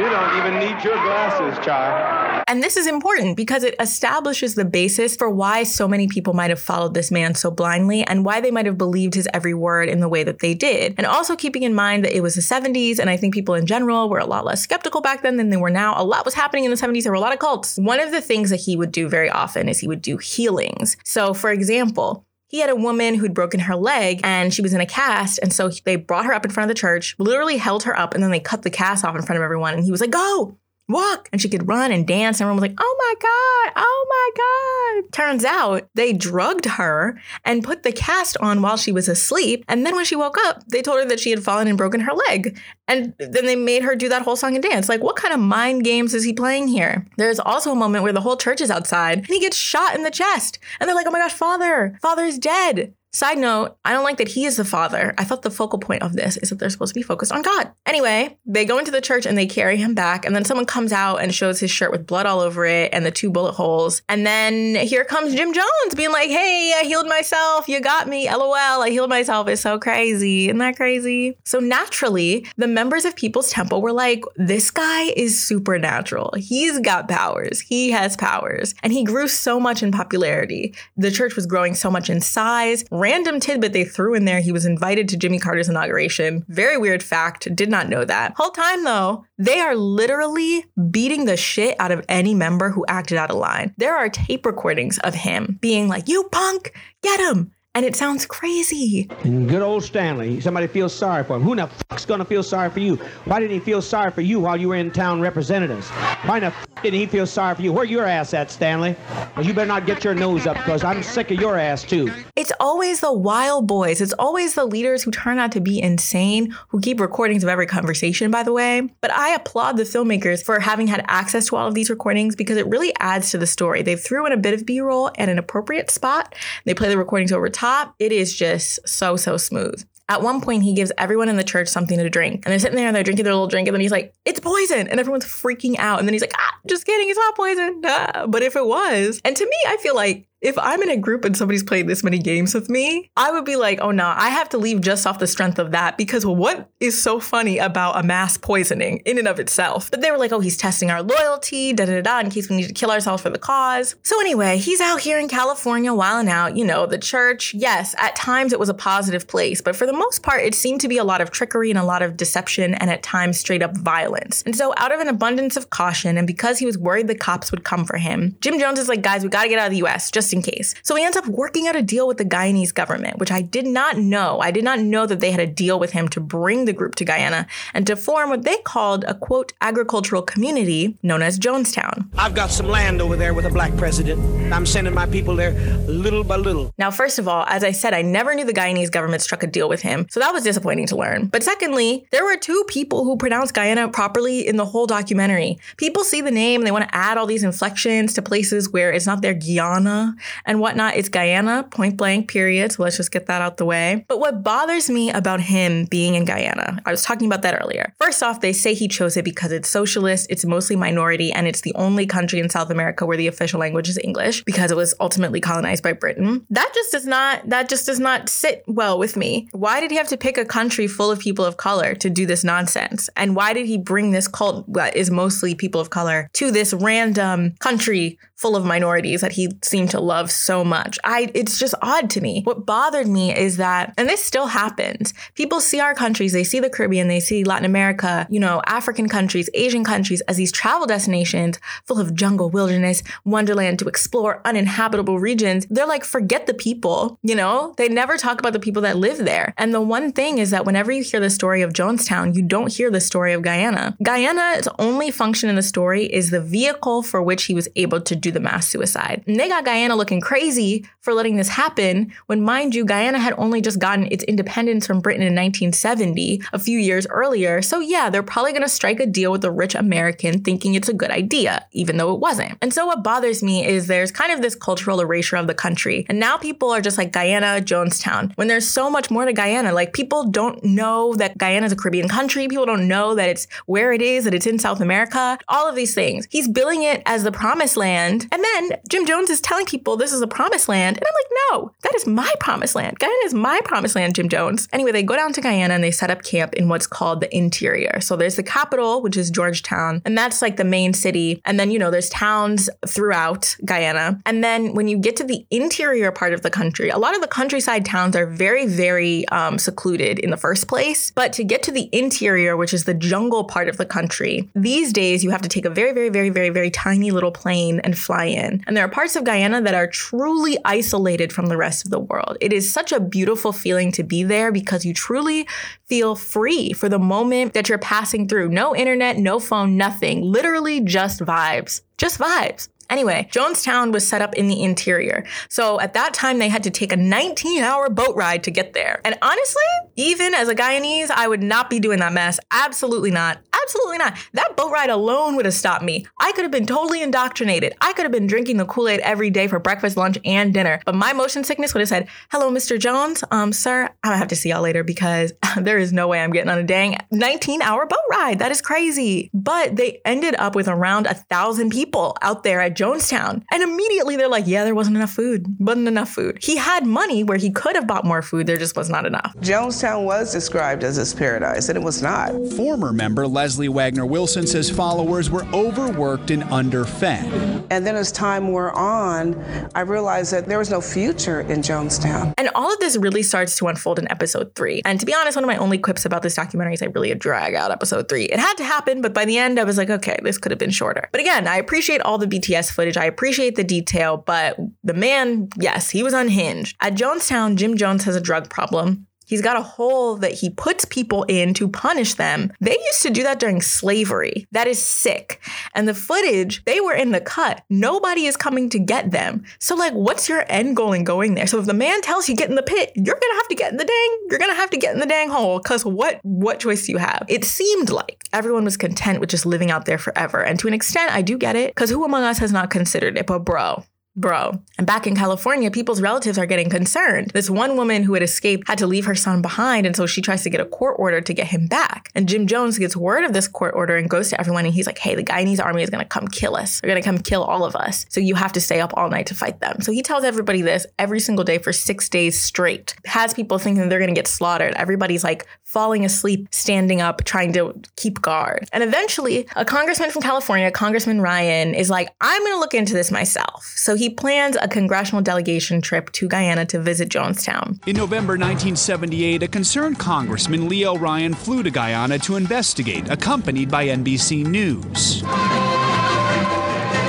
You 0.00 0.08
don't 0.08 0.38
even 0.38 0.58
need 0.58 0.82
your 0.82 0.94
glasses, 0.94 1.62
child. 1.62 2.42
And 2.48 2.62
this 2.62 2.78
is 2.78 2.86
important 2.86 3.36
because 3.36 3.64
it 3.64 3.74
establishes 3.78 4.54
the 4.54 4.64
basis 4.64 5.14
for 5.14 5.28
why 5.28 5.62
so 5.62 5.86
many 5.86 6.08
people 6.08 6.32
might 6.32 6.48
have 6.48 6.58
followed 6.58 6.94
this 6.94 7.10
man 7.10 7.34
so 7.34 7.50
blindly 7.50 8.02
and 8.04 8.24
why 8.24 8.40
they 8.40 8.50
might 8.50 8.64
have 8.64 8.78
believed 8.78 9.12
his 9.12 9.28
every 9.34 9.52
word 9.52 9.90
in 9.90 10.00
the 10.00 10.08
way 10.08 10.24
that 10.24 10.38
they 10.38 10.54
did. 10.54 10.94
And 10.96 11.06
also 11.06 11.36
keeping 11.36 11.64
in 11.64 11.74
mind 11.74 12.06
that 12.06 12.16
it 12.16 12.22
was 12.22 12.34
the 12.34 12.40
70s, 12.40 12.98
and 12.98 13.10
I 13.10 13.18
think 13.18 13.34
people 13.34 13.54
in 13.54 13.66
general 13.66 14.08
were 14.08 14.18
a 14.18 14.24
lot 14.24 14.46
less 14.46 14.62
skeptical 14.62 15.02
back 15.02 15.20
then 15.20 15.36
than 15.36 15.50
they 15.50 15.58
were 15.58 15.68
now. 15.68 16.00
A 16.00 16.02
lot 16.02 16.24
was 16.24 16.32
happening 16.32 16.64
in 16.64 16.70
the 16.70 16.78
70s. 16.78 17.02
There 17.02 17.12
were 17.12 17.16
a 17.16 17.20
lot 17.20 17.34
of 17.34 17.38
cults. 17.38 17.76
One 17.76 18.00
of 18.00 18.10
the 18.10 18.22
things 18.22 18.48
that 18.48 18.60
he 18.60 18.76
would 18.76 18.92
do 18.92 19.06
very 19.06 19.28
often 19.28 19.68
is 19.68 19.80
he 19.80 19.86
would 19.86 20.00
do 20.00 20.16
healings. 20.16 20.96
So, 21.04 21.34
for 21.34 21.50
example, 21.50 22.24
he 22.50 22.58
had 22.58 22.68
a 22.68 22.74
woman 22.74 23.14
who'd 23.14 23.32
broken 23.32 23.60
her 23.60 23.76
leg 23.76 24.20
and 24.24 24.52
she 24.52 24.60
was 24.60 24.72
in 24.72 24.80
a 24.80 24.86
cast. 24.86 25.38
And 25.40 25.52
so 25.52 25.70
they 25.84 25.94
brought 25.94 26.26
her 26.26 26.32
up 26.32 26.44
in 26.44 26.50
front 26.50 26.68
of 26.68 26.74
the 26.74 26.78
church, 26.78 27.14
literally 27.16 27.56
held 27.58 27.84
her 27.84 27.96
up, 27.96 28.12
and 28.12 28.22
then 28.22 28.32
they 28.32 28.40
cut 28.40 28.62
the 28.62 28.70
cast 28.70 29.04
off 29.04 29.14
in 29.14 29.22
front 29.22 29.36
of 29.36 29.44
everyone. 29.44 29.74
And 29.74 29.84
he 29.84 29.92
was 29.92 30.00
like, 30.00 30.10
Go, 30.10 30.58
walk. 30.92 31.28
And 31.32 31.40
she 31.40 31.48
could 31.48 31.68
run 31.68 31.92
and 31.92 32.06
dance. 32.06 32.40
And 32.40 32.46
everyone 32.46 32.60
was 32.60 32.70
like, 32.70 32.78
oh 32.80 32.96
my 32.98 33.14
God, 33.20 33.82
oh 33.84 34.06
my 34.08 35.02
God. 35.02 35.12
Turns 35.12 35.44
out 35.44 35.88
they 35.94 36.12
drugged 36.12 36.66
her 36.66 37.20
and 37.44 37.64
put 37.64 37.82
the 37.82 37.92
cast 37.92 38.36
on 38.38 38.62
while 38.62 38.76
she 38.76 38.92
was 38.92 39.08
asleep. 39.08 39.64
And 39.68 39.84
then 39.84 39.96
when 39.96 40.04
she 40.04 40.16
woke 40.16 40.36
up, 40.46 40.66
they 40.68 40.82
told 40.82 40.98
her 40.98 41.08
that 41.08 41.20
she 41.20 41.30
had 41.30 41.42
fallen 41.42 41.68
and 41.68 41.78
broken 41.78 42.00
her 42.00 42.12
leg. 42.12 42.58
And 42.88 43.14
then 43.18 43.46
they 43.46 43.56
made 43.56 43.82
her 43.82 43.94
do 43.94 44.08
that 44.08 44.22
whole 44.22 44.36
song 44.36 44.54
and 44.54 44.62
dance. 44.62 44.88
Like, 44.88 45.02
what 45.02 45.16
kind 45.16 45.32
of 45.32 45.40
mind 45.40 45.84
games 45.84 46.14
is 46.14 46.24
he 46.24 46.32
playing 46.32 46.68
here? 46.68 47.06
There's 47.16 47.40
also 47.40 47.72
a 47.72 47.76
moment 47.76 48.02
where 48.02 48.12
the 48.12 48.20
whole 48.20 48.36
church 48.36 48.60
is 48.60 48.70
outside 48.70 49.18
and 49.18 49.26
he 49.26 49.40
gets 49.40 49.56
shot 49.56 49.94
in 49.94 50.02
the 50.02 50.10
chest. 50.10 50.58
And 50.78 50.88
they're 50.88 50.96
like, 50.96 51.06
oh 51.06 51.12
my 51.12 51.18
gosh, 51.18 51.32
father, 51.32 51.96
father's 52.02 52.38
dead. 52.38 52.94
Side 53.12 53.38
note, 53.38 53.76
I 53.84 53.92
don't 53.92 54.04
like 54.04 54.18
that 54.18 54.28
he 54.28 54.44
is 54.44 54.56
the 54.56 54.64
father. 54.64 55.14
I 55.18 55.24
thought 55.24 55.42
the 55.42 55.50
focal 55.50 55.80
point 55.80 56.02
of 56.02 56.12
this 56.12 56.36
is 56.36 56.50
that 56.50 56.60
they're 56.60 56.70
supposed 56.70 56.94
to 56.94 56.98
be 56.98 57.02
focused 57.02 57.32
on 57.32 57.42
God. 57.42 57.72
Anyway, 57.84 58.38
they 58.46 58.64
go 58.64 58.78
into 58.78 58.92
the 58.92 59.00
church 59.00 59.26
and 59.26 59.36
they 59.36 59.46
carry 59.46 59.76
him 59.76 59.94
back, 59.94 60.24
and 60.24 60.34
then 60.34 60.44
someone 60.44 60.66
comes 60.66 60.92
out 60.92 61.16
and 61.16 61.34
shows 61.34 61.58
his 61.58 61.72
shirt 61.72 61.90
with 61.90 62.06
blood 62.06 62.26
all 62.26 62.38
over 62.38 62.64
it 62.64 62.90
and 62.92 63.04
the 63.04 63.10
two 63.10 63.28
bullet 63.30 63.52
holes. 63.52 64.02
And 64.08 64.24
then 64.24 64.76
here 64.76 65.04
comes 65.04 65.34
Jim 65.34 65.52
Jones 65.52 65.94
being 65.96 66.12
like, 66.12 66.30
hey, 66.30 66.72
I 66.78 66.84
healed 66.84 67.08
myself. 67.08 67.68
You 67.68 67.80
got 67.80 68.08
me. 68.08 68.30
LOL. 68.30 68.54
I 68.54 68.90
healed 68.90 69.10
myself. 69.10 69.48
It's 69.48 69.60
so 69.60 69.78
crazy. 69.78 70.46
Isn't 70.46 70.58
that 70.58 70.76
crazy? 70.76 71.36
So 71.44 71.58
naturally, 71.58 72.46
the 72.56 72.68
members 72.68 73.04
of 73.04 73.16
People's 73.16 73.50
Temple 73.50 73.82
were 73.82 73.92
like, 73.92 74.22
this 74.36 74.70
guy 74.70 75.04
is 75.16 75.42
supernatural. 75.42 76.32
He's 76.36 76.78
got 76.78 77.08
powers. 77.08 77.60
He 77.60 77.90
has 77.90 78.16
powers. 78.16 78.74
And 78.84 78.92
he 78.92 79.02
grew 79.02 79.26
so 79.26 79.58
much 79.58 79.82
in 79.82 79.90
popularity. 79.90 80.74
The 80.96 81.10
church 81.10 81.34
was 81.34 81.46
growing 81.46 81.74
so 81.74 81.90
much 81.90 82.08
in 82.08 82.20
size 82.20 82.84
random 83.00 83.40
tidbit 83.40 83.72
they 83.72 83.84
threw 83.84 84.14
in 84.14 84.24
there. 84.24 84.40
He 84.40 84.52
was 84.52 84.66
invited 84.66 85.08
to 85.08 85.16
Jimmy 85.16 85.38
Carter's 85.38 85.68
inauguration. 85.68 86.44
Very 86.48 86.76
weird 86.76 87.02
fact. 87.02 87.54
Did 87.56 87.70
not 87.70 87.88
know 87.88 88.04
that. 88.04 88.34
Whole 88.36 88.50
time 88.50 88.84
though, 88.84 89.24
they 89.38 89.58
are 89.60 89.74
literally 89.74 90.64
beating 90.90 91.24
the 91.24 91.36
shit 91.36 91.76
out 91.80 91.92
of 91.92 92.04
any 92.08 92.34
member 92.34 92.70
who 92.70 92.84
acted 92.88 93.18
out 93.18 93.30
of 93.30 93.36
line. 93.36 93.74
There 93.78 93.96
are 93.96 94.08
tape 94.08 94.46
recordings 94.46 94.98
of 94.98 95.14
him 95.14 95.58
being 95.60 95.88
like, 95.88 96.08
you 96.08 96.28
punk, 96.30 96.74
get 97.02 97.20
him 97.20 97.52
and 97.74 97.86
it 97.86 97.94
sounds 97.94 98.26
crazy. 98.26 99.08
And 99.22 99.48
good 99.48 99.62
old 99.62 99.84
Stanley, 99.84 100.40
somebody 100.40 100.66
feels 100.66 100.92
sorry 100.92 101.22
for 101.22 101.36
him. 101.36 101.42
Who 101.42 101.54
the 101.54 101.68
fuck's 101.88 102.04
gonna 102.04 102.24
feel 102.24 102.42
sorry 102.42 102.68
for 102.68 102.80
you? 102.80 102.96
Why 103.26 103.38
didn't 103.38 103.54
he 103.54 103.60
feel 103.60 103.80
sorry 103.80 104.10
for 104.10 104.22
you 104.22 104.40
while 104.40 104.56
you 104.56 104.68
were 104.68 104.74
in 104.74 104.90
town 104.90 105.20
representatives? 105.20 105.88
Why 106.26 106.40
the 106.40 106.50
fuck 106.50 106.82
didn't 106.82 106.98
he 106.98 107.06
feel 107.06 107.26
sorry 107.26 107.54
for 107.54 107.62
you? 107.62 107.72
Where 107.72 107.84
your 107.84 108.04
ass 108.06 108.34
at, 108.34 108.50
Stanley? 108.50 108.96
Well, 109.36 109.46
you 109.46 109.54
better 109.54 109.68
not 109.68 109.86
get 109.86 110.02
your 110.02 110.14
nose 110.14 110.48
up 110.48 110.56
because 110.56 110.82
I'm 110.82 111.02
sick 111.04 111.30
of 111.30 111.40
your 111.40 111.56
ass 111.56 111.84
too. 111.84 112.12
It's 112.34 112.50
always 112.58 113.00
the 113.00 113.12
wild 113.12 113.68
boys. 113.68 114.00
It's 114.00 114.14
always 114.14 114.54
the 114.54 114.64
leaders 114.64 115.04
who 115.04 115.12
turn 115.12 115.38
out 115.38 115.52
to 115.52 115.60
be 115.60 115.80
insane, 115.80 116.56
who 116.68 116.80
keep 116.80 116.98
recordings 116.98 117.44
of 117.44 117.48
every 117.48 117.66
conversation, 117.66 118.32
by 118.32 118.42
the 118.42 118.52
way. 118.52 118.90
But 119.00 119.12
I 119.12 119.32
applaud 119.34 119.76
the 119.76 119.84
filmmakers 119.84 120.44
for 120.44 120.58
having 120.58 120.88
had 120.88 121.04
access 121.06 121.46
to 121.48 121.56
all 121.56 121.68
of 121.68 121.74
these 121.74 121.88
recordings 121.88 122.34
because 122.34 122.56
it 122.56 122.66
really 122.66 122.92
adds 122.98 123.30
to 123.30 123.38
the 123.38 123.46
story. 123.46 123.82
They 123.82 123.94
threw 123.94 124.26
in 124.26 124.32
a 124.32 124.36
bit 124.36 124.54
of 124.54 124.66
B-roll 124.66 125.12
at 125.16 125.28
an 125.28 125.38
appropriate 125.38 125.88
spot. 125.88 126.34
They 126.64 126.74
play 126.74 126.88
the 126.88 126.98
recordings 126.98 127.30
over 127.30 127.48
time 127.48 127.59
top, 127.60 127.94
it 127.98 128.10
is 128.12 128.34
just 128.34 128.88
so, 128.88 129.16
so 129.16 129.36
smooth. 129.36 129.84
At 130.08 130.22
one 130.22 130.40
point, 130.40 130.64
he 130.64 130.74
gives 130.74 130.90
everyone 130.98 131.28
in 131.28 131.36
the 131.36 131.44
church 131.44 131.68
something 131.68 131.96
to 131.96 132.10
drink. 132.10 132.44
And 132.44 132.50
they're 132.50 132.58
sitting 132.58 132.76
there 132.76 132.88
and 132.88 132.96
they're 132.96 133.04
drinking 133.04 133.24
their 133.24 133.34
little 133.34 133.46
drink. 133.46 133.68
And 133.68 133.74
then 133.74 133.80
he's 133.80 133.92
like, 133.92 134.12
it's 134.24 134.40
poison. 134.40 134.88
And 134.88 134.98
everyone's 134.98 135.26
freaking 135.26 135.78
out. 135.78 136.00
And 136.00 136.08
then 136.08 136.14
he's 136.14 136.22
like, 136.22 136.32
ah, 136.36 136.54
just 136.66 136.84
kidding. 136.84 137.08
It's 137.08 137.18
not 137.18 137.36
poison. 137.36 137.82
Ah. 137.84 138.26
But 138.26 138.42
if 138.42 138.56
it 138.56 138.66
was, 138.66 139.20
and 139.24 139.36
to 139.36 139.44
me, 139.44 139.56
I 139.68 139.76
feel 139.76 139.94
like 139.94 140.26
if 140.40 140.58
I'm 140.58 140.82
in 140.82 140.90
a 140.90 140.96
group 140.96 141.24
and 141.24 141.36
somebody's 141.36 141.62
played 141.62 141.86
this 141.86 142.02
many 142.02 142.18
games 142.18 142.54
with 142.54 142.70
me, 142.70 143.10
I 143.16 143.30
would 143.30 143.44
be 143.44 143.56
like, 143.56 143.80
oh 143.80 143.90
no, 143.90 144.06
I 144.06 144.30
have 144.30 144.48
to 144.50 144.58
leave 144.58 144.80
just 144.80 145.06
off 145.06 145.18
the 145.18 145.26
strength 145.26 145.58
of 145.58 145.72
that 145.72 145.98
because 145.98 146.24
what 146.24 146.70
is 146.80 147.00
so 147.00 147.20
funny 147.20 147.58
about 147.58 147.98
a 147.98 148.02
mass 148.02 148.36
poisoning 148.36 148.98
in 149.04 149.18
and 149.18 149.28
of 149.28 149.38
itself? 149.38 149.90
But 149.90 150.00
they 150.00 150.10
were 150.10 150.18
like, 150.18 150.32
oh, 150.32 150.40
he's 150.40 150.56
testing 150.56 150.90
our 150.90 151.02
loyalty, 151.02 151.72
da 151.72 151.84
da 151.84 152.00
da, 152.00 152.20
in 152.20 152.30
case 152.30 152.48
we 152.48 152.56
need 152.56 152.68
to 152.68 152.72
kill 152.72 152.90
ourselves 152.90 153.22
for 153.22 153.30
the 153.30 153.38
cause. 153.38 153.96
So 154.02 154.18
anyway, 154.20 154.56
he's 154.56 154.80
out 154.80 155.00
here 155.00 155.18
in 155.18 155.28
California 155.28 155.92
wilding 155.92 156.30
out. 156.30 156.56
You 156.56 156.64
know, 156.64 156.86
the 156.86 156.98
church, 156.98 157.52
yes, 157.54 157.94
at 157.98 158.16
times 158.16 158.52
it 158.52 158.58
was 158.58 158.68
a 158.68 158.74
positive 158.74 159.28
place, 159.28 159.60
but 159.60 159.76
for 159.76 159.86
the 159.86 159.92
most 159.92 160.22
part, 160.22 160.42
it 160.42 160.54
seemed 160.54 160.80
to 160.80 160.88
be 160.88 160.96
a 160.96 161.04
lot 161.04 161.20
of 161.20 161.30
trickery 161.30 161.70
and 161.70 161.78
a 161.78 161.84
lot 161.84 162.02
of 162.02 162.16
deception 162.16 162.74
and 162.74 162.90
at 162.90 163.02
times 163.02 163.38
straight 163.38 163.62
up 163.62 163.76
violence. 163.76 164.42
And 164.46 164.56
so, 164.56 164.72
out 164.78 164.92
of 164.92 165.00
an 165.00 165.08
abundance 165.08 165.56
of 165.56 165.70
caution, 165.70 166.16
and 166.16 166.26
because 166.26 166.58
he 166.58 166.66
was 166.66 166.78
worried 166.78 167.08
the 167.08 167.14
cops 167.14 167.50
would 167.50 167.64
come 167.64 167.84
for 167.84 167.98
him, 167.98 168.36
Jim 168.40 168.58
Jones 168.58 168.78
is 168.78 168.88
like, 168.88 169.02
guys, 169.02 169.22
we 169.22 169.28
gotta 169.28 169.48
get 169.48 169.58
out 169.58 169.66
of 169.66 169.72
the 169.72 169.84
US 169.86 170.10
just 170.10 170.29
in 170.32 170.42
case. 170.42 170.74
So 170.82 170.96
he 170.96 171.04
ends 171.04 171.16
up 171.16 171.26
working 171.26 171.66
out 171.66 171.76
a 171.76 171.82
deal 171.82 172.06
with 172.06 172.18
the 172.18 172.24
Guyanese 172.24 172.74
government, 172.74 173.18
which 173.18 173.30
I 173.30 173.42
did 173.42 173.66
not 173.66 173.98
know. 173.98 174.40
I 174.40 174.50
did 174.50 174.64
not 174.64 174.80
know 174.80 175.06
that 175.06 175.20
they 175.20 175.30
had 175.30 175.40
a 175.40 175.46
deal 175.46 175.78
with 175.78 175.92
him 175.92 176.08
to 176.08 176.20
bring 176.20 176.64
the 176.64 176.72
group 176.72 176.94
to 176.96 177.04
Guyana 177.04 177.46
and 177.74 177.86
to 177.86 177.96
form 177.96 178.30
what 178.30 178.44
they 178.44 178.58
called 178.58 179.04
a 179.06 179.14
quote 179.14 179.52
agricultural 179.60 180.22
community 180.22 180.96
known 181.02 181.22
as 181.22 181.38
Jonestown. 181.38 182.08
I've 182.16 182.34
got 182.34 182.50
some 182.50 182.68
land 182.68 183.00
over 183.00 183.16
there 183.16 183.34
with 183.34 183.46
a 183.46 183.50
black 183.50 183.76
president. 183.76 184.20
I'm 184.52 184.66
sending 184.66 184.94
my 184.94 185.06
people 185.06 185.36
there 185.36 185.52
little 185.86 186.24
by 186.24 186.36
little. 186.36 186.72
Now, 186.78 186.90
first 186.90 187.18
of 187.18 187.28
all, 187.28 187.44
as 187.48 187.64
I 187.64 187.72
said, 187.72 187.94
I 187.94 188.02
never 188.02 188.34
knew 188.34 188.44
the 188.44 188.52
Guyanese 188.52 188.90
government 188.90 189.22
struck 189.22 189.42
a 189.42 189.46
deal 189.46 189.68
with 189.68 189.82
him. 189.82 190.06
So 190.10 190.20
that 190.20 190.32
was 190.32 190.42
disappointing 190.42 190.86
to 190.88 190.96
learn. 190.96 191.26
But 191.26 191.42
secondly, 191.42 192.06
there 192.10 192.24
were 192.24 192.36
two 192.36 192.64
people 192.68 193.04
who 193.04 193.16
pronounced 193.16 193.54
Guyana 193.54 193.88
properly 193.88 194.46
in 194.46 194.56
the 194.56 194.64
whole 194.64 194.86
documentary. 194.86 195.58
People 195.76 196.04
see 196.04 196.20
the 196.20 196.30
name, 196.30 196.62
they 196.62 196.70
want 196.70 196.88
to 196.88 196.94
add 196.94 197.18
all 197.18 197.26
these 197.26 197.44
inflections 197.44 198.14
to 198.14 198.22
places 198.22 198.70
where 198.70 198.92
it's 198.92 199.06
not 199.06 199.22
their 199.22 199.34
Guyana 199.34 200.16
and 200.44 200.60
whatnot. 200.60 200.96
It's 200.96 201.08
Guyana, 201.08 201.64
point 201.70 201.96
blank, 201.96 202.28
period. 202.28 202.72
So 202.72 202.82
let's 202.82 202.96
just 202.96 203.10
get 203.10 203.26
that 203.26 203.42
out 203.42 203.56
the 203.56 203.64
way. 203.64 204.04
But 204.08 204.20
what 204.20 204.42
bothers 204.42 204.90
me 204.90 205.10
about 205.10 205.40
him 205.40 205.86
being 205.86 206.14
in 206.14 206.24
Guyana, 206.24 206.80
I 206.84 206.90
was 206.90 207.02
talking 207.02 207.26
about 207.26 207.42
that 207.42 207.60
earlier. 207.60 207.92
First 208.00 208.22
off, 208.22 208.40
they 208.40 208.52
say 208.52 208.74
he 208.74 208.88
chose 208.88 209.16
it 209.16 209.24
because 209.24 209.52
it's 209.52 209.68
socialist, 209.68 210.26
it's 210.30 210.44
mostly 210.44 210.76
minority, 210.76 211.32
and 211.32 211.46
it's 211.46 211.60
the 211.62 211.74
only 211.74 212.06
country 212.06 212.40
in 212.40 212.48
South 212.48 212.70
America 212.70 213.06
where 213.06 213.16
the 213.16 213.26
official 213.26 213.60
language 213.60 213.88
is 213.88 213.98
English 214.02 214.44
because 214.44 214.70
it 214.70 214.76
was 214.76 214.94
ultimately 215.00 215.40
colonized 215.40 215.82
by 215.82 215.92
Britain. 215.92 216.46
That 216.50 216.70
just 216.74 216.92
does 216.92 217.06
not 217.06 217.48
that 217.48 217.68
just 217.68 217.86
does 217.86 218.00
not 218.00 218.28
sit 218.28 218.64
well 218.66 218.98
with 218.98 219.16
me. 219.16 219.48
Why 219.52 219.80
did 219.80 219.90
he 219.90 219.96
have 219.96 220.08
to 220.08 220.16
pick 220.16 220.38
a 220.38 220.44
country 220.44 220.86
full 220.86 221.10
of 221.10 221.18
people 221.18 221.44
of 221.44 221.56
color 221.56 221.94
to 221.96 222.10
do 222.10 222.26
this 222.26 222.44
nonsense? 222.44 223.08
And 223.16 223.36
why 223.36 223.52
did 223.52 223.66
he 223.66 223.78
bring 223.78 224.12
this 224.12 224.28
cult 224.28 224.70
that 224.72 224.96
is 224.96 225.10
mostly 225.10 225.54
people 225.54 225.80
of 225.80 225.90
color 225.90 226.28
to 226.34 226.50
this 226.50 226.72
random 226.72 227.54
country 227.60 228.18
full 228.40 228.56
of 228.56 228.64
minorities 228.64 229.20
that 229.20 229.32
he 229.32 229.50
seemed 229.62 229.90
to 229.90 230.00
love 230.00 230.30
so 230.30 230.64
much. 230.64 230.98
I 231.04 231.30
it's 231.34 231.58
just 231.58 231.74
odd 231.82 232.08
to 232.10 232.22
me. 232.22 232.40
What 232.44 232.64
bothered 232.64 233.06
me 233.06 233.36
is 233.36 233.58
that 233.58 233.92
and 233.98 234.08
this 234.08 234.24
still 234.24 234.46
happens. 234.46 235.12
People 235.34 235.60
see 235.60 235.78
our 235.78 235.94
countries, 235.94 236.32
they 236.32 236.42
see 236.42 236.58
the 236.58 236.70
Caribbean, 236.70 237.08
they 237.08 237.20
see 237.20 237.44
Latin 237.44 237.66
America, 237.66 238.26
you 238.30 238.40
know, 238.40 238.62
African 238.66 239.10
countries, 239.10 239.50
Asian 239.52 239.84
countries 239.84 240.22
as 240.22 240.38
these 240.38 240.50
travel 240.50 240.86
destinations 240.86 241.60
full 241.84 242.00
of 242.00 242.14
jungle, 242.14 242.48
wilderness, 242.48 243.02
wonderland 243.26 243.78
to 243.80 243.88
explore 243.88 244.40
uninhabitable 244.46 245.18
regions. 245.18 245.66
They're 245.68 245.86
like 245.86 246.04
forget 246.04 246.46
the 246.46 246.54
people, 246.54 247.18
you 247.22 247.34
know? 247.34 247.74
They 247.76 247.90
never 247.90 248.16
talk 248.16 248.40
about 248.40 248.54
the 248.54 248.58
people 248.58 248.80
that 248.82 248.96
live 248.96 249.18
there. 249.18 249.52
And 249.58 249.74
the 249.74 249.82
one 249.82 250.12
thing 250.12 250.38
is 250.38 250.50
that 250.50 250.64
whenever 250.64 250.90
you 250.90 251.02
hear 251.02 251.20
the 251.20 251.28
story 251.28 251.60
of 251.60 251.74
Jonestown, 251.74 252.34
you 252.34 252.40
don't 252.42 252.72
hear 252.72 252.90
the 252.90 253.00
story 253.02 253.34
of 253.34 253.42
Guyana. 253.42 253.98
Guyana's 254.02 254.66
only 254.78 255.10
function 255.10 255.50
in 255.50 255.56
the 255.56 255.62
story 255.62 256.04
is 256.10 256.30
the 256.30 256.40
vehicle 256.40 257.02
for 257.02 257.22
which 257.22 257.44
he 257.44 257.52
was 257.52 257.68
able 257.76 258.00
to 258.00 258.16
do 258.16 258.29
do 258.30 258.38
the 258.38 258.40
mass 258.40 258.68
suicide. 258.68 259.22
And 259.26 259.38
they 259.38 259.48
got 259.48 259.64
Guyana 259.64 259.96
looking 259.96 260.20
crazy 260.20 260.86
for 261.00 261.14
letting 261.14 261.36
this 261.36 261.48
happen 261.48 262.12
when, 262.26 262.42
mind 262.42 262.74
you, 262.74 262.84
Guyana 262.84 263.18
had 263.18 263.34
only 263.36 263.60
just 263.60 263.78
gotten 263.78 264.06
its 264.10 264.24
independence 264.24 264.86
from 264.86 265.00
Britain 265.00 265.22
in 265.22 265.34
1970, 265.34 266.42
a 266.52 266.58
few 266.58 266.78
years 266.78 267.06
earlier. 267.08 267.62
So, 267.62 267.80
yeah, 267.80 268.10
they're 268.10 268.22
probably 268.22 268.52
going 268.52 268.62
to 268.62 268.68
strike 268.68 269.00
a 269.00 269.06
deal 269.06 269.32
with 269.32 269.42
the 269.42 269.50
rich 269.50 269.74
American 269.74 270.42
thinking 270.42 270.74
it's 270.74 270.88
a 270.88 270.94
good 270.94 271.10
idea, 271.10 271.66
even 271.72 271.96
though 271.96 272.14
it 272.14 272.20
wasn't. 272.20 272.58
And 272.60 272.72
so, 272.72 272.86
what 272.86 273.02
bothers 273.02 273.42
me 273.42 273.66
is 273.66 273.86
there's 273.86 274.12
kind 274.12 274.32
of 274.32 274.42
this 274.42 274.54
cultural 274.54 275.00
erasure 275.00 275.36
of 275.36 275.46
the 275.46 275.54
country. 275.54 276.06
And 276.08 276.20
now 276.20 276.36
people 276.36 276.70
are 276.70 276.80
just 276.80 276.98
like 276.98 277.12
Guyana, 277.12 277.60
Jonestown, 277.60 278.32
when 278.36 278.48
there's 278.48 278.68
so 278.68 278.90
much 278.90 279.10
more 279.10 279.24
to 279.24 279.32
Guyana. 279.32 279.72
Like, 279.72 279.92
people 279.92 280.24
don't 280.24 280.62
know 280.64 281.14
that 281.14 281.38
Guyana 281.38 281.66
is 281.66 281.72
a 281.72 281.76
Caribbean 281.76 282.08
country. 282.08 282.48
People 282.48 282.66
don't 282.66 282.88
know 282.88 283.14
that 283.14 283.28
it's 283.28 283.46
where 283.66 283.92
it 283.92 284.02
is, 284.02 284.24
that 284.24 284.34
it's 284.34 284.46
in 284.46 284.58
South 284.58 284.80
America, 284.80 285.38
all 285.48 285.68
of 285.68 285.74
these 285.74 285.94
things. 285.94 286.26
He's 286.30 286.48
billing 286.48 286.82
it 286.82 287.02
as 287.06 287.24
the 287.24 287.32
promised 287.32 287.76
land. 288.20 288.28
And 288.32 288.44
then 288.70 288.80
Jim 288.88 289.06
Jones 289.06 289.30
is 289.30 289.40
telling 289.40 289.66
people 289.66 289.96
this 289.96 290.12
is 290.12 290.20
a 290.20 290.26
promised 290.26 290.68
land. 290.68 290.96
And 290.96 291.06
I'm 291.06 291.14
like, 291.14 291.32
no, 291.50 291.74
that 291.82 291.94
is 291.94 292.06
my 292.06 292.32
promised 292.40 292.74
land. 292.74 292.98
Guyana 292.98 293.14
is 293.24 293.34
my 293.34 293.60
promised 293.64 293.96
land, 293.96 294.14
Jim 294.14 294.28
Jones. 294.28 294.68
Anyway, 294.72 294.92
they 294.92 295.02
go 295.02 295.16
down 295.16 295.32
to 295.34 295.40
Guyana 295.40 295.74
and 295.74 295.84
they 295.84 295.90
set 295.90 296.10
up 296.10 296.22
camp 296.22 296.54
in 296.54 296.68
what's 296.68 296.86
called 296.86 297.20
the 297.20 297.34
interior. 297.36 298.00
So 298.00 298.16
there's 298.16 298.36
the 298.36 298.42
capital, 298.42 299.02
which 299.02 299.16
is 299.16 299.30
Georgetown, 299.30 300.02
and 300.04 300.16
that's 300.16 300.42
like 300.42 300.56
the 300.56 300.64
main 300.64 300.92
city. 300.92 301.40
And 301.44 301.58
then, 301.58 301.70
you 301.70 301.78
know, 301.78 301.90
there's 301.90 302.08
towns 302.10 302.68
throughout 302.86 303.56
Guyana. 303.64 304.20
And 304.26 304.42
then 304.42 304.74
when 304.74 304.88
you 304.88 304.98
get 304.98 305.16
to 305.16 305.24
the 305.24 305.46
interior 305.50 306.12
part 306.12 306.32
of 306.32 306.42
the 306.42 306.50
country, 306.50 306.90
a 306.90 306.98
lot 306.98 307.14
of 307.14 307.20
the 307.20 307.28
countryside 307.28 307.84
towns 307.84 308.16
are 308.16 308.26
very, 308.26 308.66
very 308.66 309.26
um, 309.28 309.58
secluded 309.58 310.18
in 310.18 310.30
the 310.30 310.36
first 310.36 310.68
place. 310.68 311.10
But 311.12 311.32
to 311.34 311.44
get 311.44 311.62
to 311.64 311.72
the 311.72 311.88
interior, 311.92 312.56
which 312.56 312.74
is 312.74 312.84
the 312.84 312.94
jungle 312.94 313.44
part 313.44 313.68
of 313.68 313.76
the 313.76 313.86
country, 313.86 314.48
these 314.54 314.92
days 314.92 315.24
you 315.24 315.30
have 315.30 315.42
to 315.42 315.48
take 315.48 315.64
a 315.64 315.70
very, 315.70 315.92
very, 315.92 316.08
very, 316.08 316.30
very, 316.30 316.50
very 316.50 316.70
tiny 316.70 317.10
little 317.10 317.30
plane 317.30 317.80
and 317.80 317.96
fly 317.96 318.09
in. 318.18 318.62
And 318.66 318.76
there 318.76 318.84
are 318.84 318.88
parts 318.88 319.16
of 319.16 319.24
Guyana 319.24 319.60
that 319.62 319.74
are 319.74 319.86
truly 319.86 320.58
isolated 320.64 321.32
from 321.32 321.46
the 321.46 321.56
rest 321.56 321.84
of 321.84 321.90
the 321.90 321.98
world. 321.98 322.36
It 322.40 322.52
is 322.52 322.72
such 322.72 322.92
a 322.92 323.00
beautiful 323.00 323.52
feeling 323.52 323.92
to 323.92 324.02
be 324.02 324.22
there 324.22 324.52
because 324.52 324.84
you 324.84 324.94
truly 324.94 325.46
feel 325.86 326.14
free 326.14 326.72
for 326.72 326.88
the 326.88 326.98
moment 326.98 327.54
that 327.54 327.68
you're 327.68 327.78
passing 327.78 328.28
through. 328.28 328.48
No 328.48 328.74
internet, 328.74 329.16
no 329.18 329.38
phone, 329.38 329.76
nothing. 329.76 330.22
Literally 330.22 330.80
just 330.80 331.20
vibes. 331.20 331.82
Just 331.98 332.18
vibes. 332.18 332.68
Anyway, 332.90 333.28
Jonestown 333.32 333.92
was 333.92 334.06
set 334.06 334.20
up 334.20 334.34
in 334.34 334.48
the 334.48 334.62
interior. 334.62 335.24
So 335.48 335.80
at 335.80 335.94
that 335.94 336.12
time, 336.12 336.38
they 336.38 336.48
had 336.48 336.64
to 336.64 336.70
take 336.70 336.92
a 336.92 336.96
19 336.96 337.62
hour 337.62 337.88
boat 337.88 338.16
ride 338.16 338.42
to 338.44 338.50
get 338.50 338.72
there. 338.72 339.00
And 339.04 339.16
honestly, 339.22 339.62
even 339.96 340.34
as 340.34 340.48
a 340.48 340.54
Guyanese, 340.54 341.10
I 341.10 341.28
would 341.28 341.42
not 341.42 341.70
be 341.70 341.78
doing 341.78 342.00
that 342.00 342.12
mess. 342.12 342.40
Absolutely 342.50 343.10
not. 343.10 343.38
Absolutely 343.62 343.98
not. 343.98 344.16
That 344.32 344.56
boat 344.56 344.72
ride 344.72 344.90
alone 344.90 345.36
would 345.36 345.44
have 345.44 345.54
stopped 345.54 345.84
me. 345.84 346.06
I 346.18 346.32
could 346.32 346.42
have 346.42 346.50
been 346.50 346.66
totally 346.66 347.02
indoctrinated. 347.02 347.74
I 347.80 347.92
could 347.92 348.04
have 348.04 348.12
been 348.12 348.26
drinking 348.26 348.56
the 348.56 348.64
Kool 348.64 348.88
Aid 348.88 349.00
every 349.00 349.30
day 349.30 349.46
for 349.46 349.60
breakfast, 349.60 349.96
lunch, 349.96 350.18
and 350.24 350.52
dinner. 350.52 350.80
But 350.84 350.94
my 350.94 351.12
motion 351.12 351.44
sickness 351.44 351.74
would 351.74 351.80
have 351.80 351.88
said, 351.88 352.08
Hello, 352.30 352.50
Mr. 352.50 352.78
Jones. 352.78 353.22
Um, 353.30 353.52
sir, 353.52 353.84
I'm 354.02 354.10
gonna 354.10 354.16
have 354.16 354.28
to 354.28 354.36
see 354.36 354.48
y'all 354.48 354.62
later 354.62 354.82
because 354.82 355.32
there 355.60 355.78
is 355.78 355.92
no 355.92 356.08
way 356.08 356.20
I'm 356.20 356.32
getting 356.32 356.50
on 356.50 356.58
a 356.58 356.64
dang 356.64 356.96
19 357.12 357.62
hour 357.62 357.86
boat 357.86 357.98
ride. 358.10 358.38
That 358.38 358.50
is 358.50 358.62
crazy. 358.62 359.30
But 359.32 359.76
they 359.76 360.00
ended 360.04 360.34
up 360.36 360.54
with 360.54 360.66
around 360.66 361.06
a 361.06 361.14
thousand 361.14 361.70
people 361.70 362.16
out 362.22 362.42
there 362.42 362.60
at 362.60 362.74
Jonestown. 362.80 363.42
And 363.52 363.62
immediately 363.62 364.16
they're 364.16 364.28
like, 364.28 364.46
yeah, 364.46 364.64
there 364.64 364.74
wasn't 364.74 364.96
enough 364.96 365.10
food. 365.10 365.44
Wasn't 365.58 365.86
enough 365.86 366.08
food. 366.08 366.38
He 366.42 366.56
had 366.56 366.86
money 366.86 367.22
where 367.22 367.36
he 367.36 367.50
could 367.50 367.76
have 367.76 367.86
bought 367.86 368.06
more 368.06 368.22
food. 368.22 368.46
There 368.46 368.56
just 368.56 368.74
was 368.74 368.88
not 368.88 369.04
enough. 369.04 369.34
Jonestown 369.40 370.04
was 370.04 370.32
described 370.32 370.82
as 370.82 370.96
his 370.96 371.12
paradise, 371.12 371.68
and 371.68 371.76
it 371.76 371.82
was 371.82 372.00
not. 372.00 372.30
Former 372.56 372.92
member 372.92 373.26
Leslie 373.26 373.68
Wagner 373.68 374.06
Wilson 374.06 374.46
says 374.46 374.70
followers 374.70 375.30
were 375.30 375.44
overworked 375.52 376.30
and 376.30 376.42
underfed. 376.44 377.26
And 377.70 377.86
then 377.86 377.96
as 377.96 378.10
time 378.10 378.48
wore 378.48 378.72
on, 378.72 379.34
I 379.74 379.82
realized 379.82 380.32
that 380.32 380.46
there 380.46 380.58
was 380.58 380.70
no 380.70 380.80
future 380.80 381.40
in 381.42 381.60
Jonestown. 381.60 382.32
And 382.38 382.48
all 382.54 382.72
of 382.72 382.80
this 382.80 382.96
really 382.96 383.22
starts 383.22 383.56
to 383.58 383.68
unfold 383.68 383.98
in 383.98 384.10
episode 384.10 384.54
three. 384.54 384.80
And 384.86 384.98
to 384.98 385.04
be 385.04 385.14
honest, 385.14 385.36
one 385.36 385.44
of 385.44 385.48
my 385.48 385.58
only 385.58 385.76
quips 385.76 386.06
about 386.06 386.22
this 386.22 386.34
documentary 386.34 386.74
is 386.74 386.82
I 386.82 386.86
really 386.86 387.14
drag 387.14 387.54
out 387.54 387.70
episode 387.70 388.08
three. 388.08 388.24
It 388.24 388.38
had 388.38 388.54
to 388.54 388.64
happen, 388.64 389.02
but 389.02 389.12
by 389.12 389.26
the 389.26 389.36
end, 389.36 389.60
I 389.60 389.64
was 389.64 389.76
like, 389.76 389.90
okay, 389.90 390.18
this 390.22 390.38
could 390.38 390.50
have 390.50 390.58
been 390.58 390.70
shorter. 390.70 391.08
But 391.12 391.20
again, 391.20 391.46
I 391.46 391.58
appreciate 391.58 392.00
all 392.00 392.16
the 392.16 392.26
BTS 392.26 392.69
footage. 392.70 392.96
I 392.96 393.04
appreciate 393.04 393.56
the 393.56 393.64
detail, 393.64 394.16
but 394.16 394.56
the 394.82 394.94
man, 394.94 395.48
yes, 395.58 395.90
he 395.90 396.02
was 396.02 396.12
unhinged. 396.12 396.76
At 396.80 396.94
Jonestown, 396.94 397.56
Jim 397.56 397.76
Jones 397.76 398.04
has 398.04 398.16
a 398.16 398.20
drug 398.20 398.48
problem. 398.50 399.06
He's 399.30 399.42
got 399.42 399.56
a 399.56 399.62
hole 399.62 400.16
that 400.16 400.32
he 400.32 400.50
puts 400.50 400.84
people 400.84 401.22
in 401.28 401.54
to 401.54 401.68
punish 401.68 402.14
them. 402.14 402.52
They 402.60 402.76
used 402.76 403.02
to 403.02 403.10
do 403.10 403.22
that 403.22 403.38
during 403.38 403.62
slavery. 403.62 404.48
That 404.50 404.66
is 404.66 404.82
sick. 404.82 405.40
And 405.72 405.86
the 405.86 405.94
footage, 405.94 406.64
they 406.64 406.80
were 406.80 406.94
in 406.94 407.12
the 407.12 407.20
cut. 407.20 407.62
Nobody 407.70 408.26
is 408.26 408.36
coming 408.36 408.68
to 408.70 408.80
get 408.80 409.12
them. 409.12 409.44
So, 409.60 409.76
like, 409.76 409.92
what's 409.92 410.28
your 410.28 410.44
end 410.48 410.74
goal 410.74 410.92
in 410.92 411.04
going 411.04 411.36
there? 411.36 411.46
So, 411.46 411.60
if 411.60 411.66
the 411.66 411.74
man 411.74 412.02
tells 412.02 412.28
you 412.28 412.34
get 412.34 412.48
in 412.50 412.56
the 412.56 412.62
pit, 412.64 412.90
you're 412.96 413.14
gonna 413.14 413.34
have 413.36 413.46
to 413.46 413.54
get 413.54 413.70
in 413.70 413.76
the 413.76 413.84
dang, 413.84 414.18
you're 414.28 414.40
gonna 414.40 414.56
have 414.56 414.70
to 414.70 414.76
get 414.76 414.94
in 414.94 415.00
the 415.00 415.06
dang 415.06 415.28
hole. 415.28 415.60
Cause 415.60 415.84
what 415.84 416.18
what 416.24 416.58
choice 416.58 416.86
do 416.86 416.92
you 416.92 416.98
have? 416.98 417.24
It 417.28 417.44
seemed 417.44 417.90
like 417.90 418.24
everyone 418.32 418.64
was 418.64 418.76
content 418.76 419.20
with 419.20 419.30
just 419.30 419.46
living 419.46 419.70
out 419.70 419.84
there 419.84 419.98
forever. 419.98 420.42
And 420.42 420.58
to 420.58 420.66
an 420.66 420.74
extent, 420.74 421.12
I 421.12 421.22
do 421.22 421.38
get 421.38 421.54
it. 421.54 421.72
Cause 421.76 421.88
who 421.88 422.04
among 422.04 422.24
us 422.24 422.38
has 422.38 422.50
not 422.50 422.70
considered 422.70 423.16
it? 423.16 423.28
But 423.28 423.44
bro, 423.44 423.84
Bro. 424.20 424.60
And 424.76 424.86
back 424.86 425.06
in 425.06 425.16
California, 425.16 425.70
people's 425.70 426.02
relatives 426.02 426.36
are 426.36 426.44
getting 426.44 426.68
concerned. 426.68 427.30
This 427.30 427.48
one 427.48 427.76
woman 427.76 428.02
who 428.02 428.12
had 428.12 428.22
escaped 428.22 428.68
had 428.68 428.76
to 428.78 428.86
leave 428.86 429.06
her 429.06 429.14
son 429.14 429.40
behind, 429.40 429.86
and 429.86 429.96
so 429.96 430.04
she 430.06 430.20
tries 430.20 430.42
to 430.42 430.50
get 430.50 430.60
a 430.60 430.66
court 430.66 430.96
order 430.98 431.22
to 431.22 431.32
get 431.32 431.46
him 431.46 431.66
back. 431.66 432.10
And 432.14 432.28
Jim 432.28 432.46
Jones 432.46 432.78
gets 432.78 432.94
word 432.94 433.24
of 433.24 433.32
this 433.32 433.48
court 433.48 433.74
order 433.74 433.96
and 433.96 434.10
goes 434.10 434.28
to 434.28 434.38
everyone, 434.38 434.66
and 434.66 434.74
he's 434.74 434.86
like, 434.86 434.98
hey, 434.98 435.14
the 435.14 435.24
Guyanese 435.24 435.64
army 435.64 435.82
is 435.82 435.88
gonna 435.88 436.04
come 436.04 436.28
kill 436.28 436.54
us. 436.54 436.80
They're 436.80 436.90
gonna 436.90 437.02
come 437.02 437.18
kill 437.18 437.42
all 437.42 437.64
of 437.64 437.74
us. 437.74 438.04
So 438.10 438.20
you 438.20 438.34
have 438.34 438.52
to 438.52 438.60
stay 438.60 438.80
up 438.80 438.92
all 438.94 439.08
night 439.08 439.26
to 439.28 439.34
fight 439.34 439.60
them. 439.60 439.80
So 439.80 439.90
he 439.90 440.02
tells 440.02 440.24
everybody 440.24 440.60
this 440.60 440.86
every 440.98 441.20
single 441.20 441.44
day 441.44 441.56
for 441.56 441.72
six 441.72 442.10
days 442.10 442.38
straight. 442.38 442.94
Has 443.06 443.32
people 443.32 443.58
thinking 443.58 443.88
they're 443.88 444.00
gonna 444.00 444.12
get 444.12 444.28
slaughtered. 444.28 444.74
Everybody's 444.74 445.24
like 445.24 445.46
falling 445.62 446.04
asleep, 446.04 446.48
standing 446.50 447.00
up, 447.00 447.24
trying 447.24 447.54
to 447.54 447.72
keep 447.96 448.20
guard. 448.20 448.68
And 448.72 448.82
eventually, 448.82 449.46
a 449.56 449.64
congressman 449.64 450.10
from 450.10 450.20
California, 450.20 450.70
Congressman 450.70 451.22
Ryan, 451.22 451.74
is 451.74 451.88
like, 451.88 452.10
I'm 452.20 452.44
gonna 452.44 452.58
look 452.58 452.74
into 452.74 452.92
this 452.92 453.10
myself. 453.10 453.64
So 453.76 453.94
he 453.94 454.09
plans 454.16 454.56
a 454.56 454.68
congressional 454.68 455.22
delegation 455.22 455.80
trip 455.80 456.10
to 456.12 456.28
Guyana 456.28 456.66
to 456.66 456.80
visit 456.80 457.08
Jonestown. 457.08 457.86
In 457.86 457.96
November 457.96 458.32
1978, 458.34 459.42
a 459.42 459.48
concerned 459.48 459.98
Congressman 459.98 460.68
Leo 460.68 460.96
Ryan 460.96 461.34
flew 461.34 461.62
to 461.62 461.70
Guyana 461.70 462.18
to 462.20 462.36
investigate, 462.36 463.08
accompanied 463.10 463.70
by 463.70 463.86
NBC 463.88 464.46
News. 464.46 465.22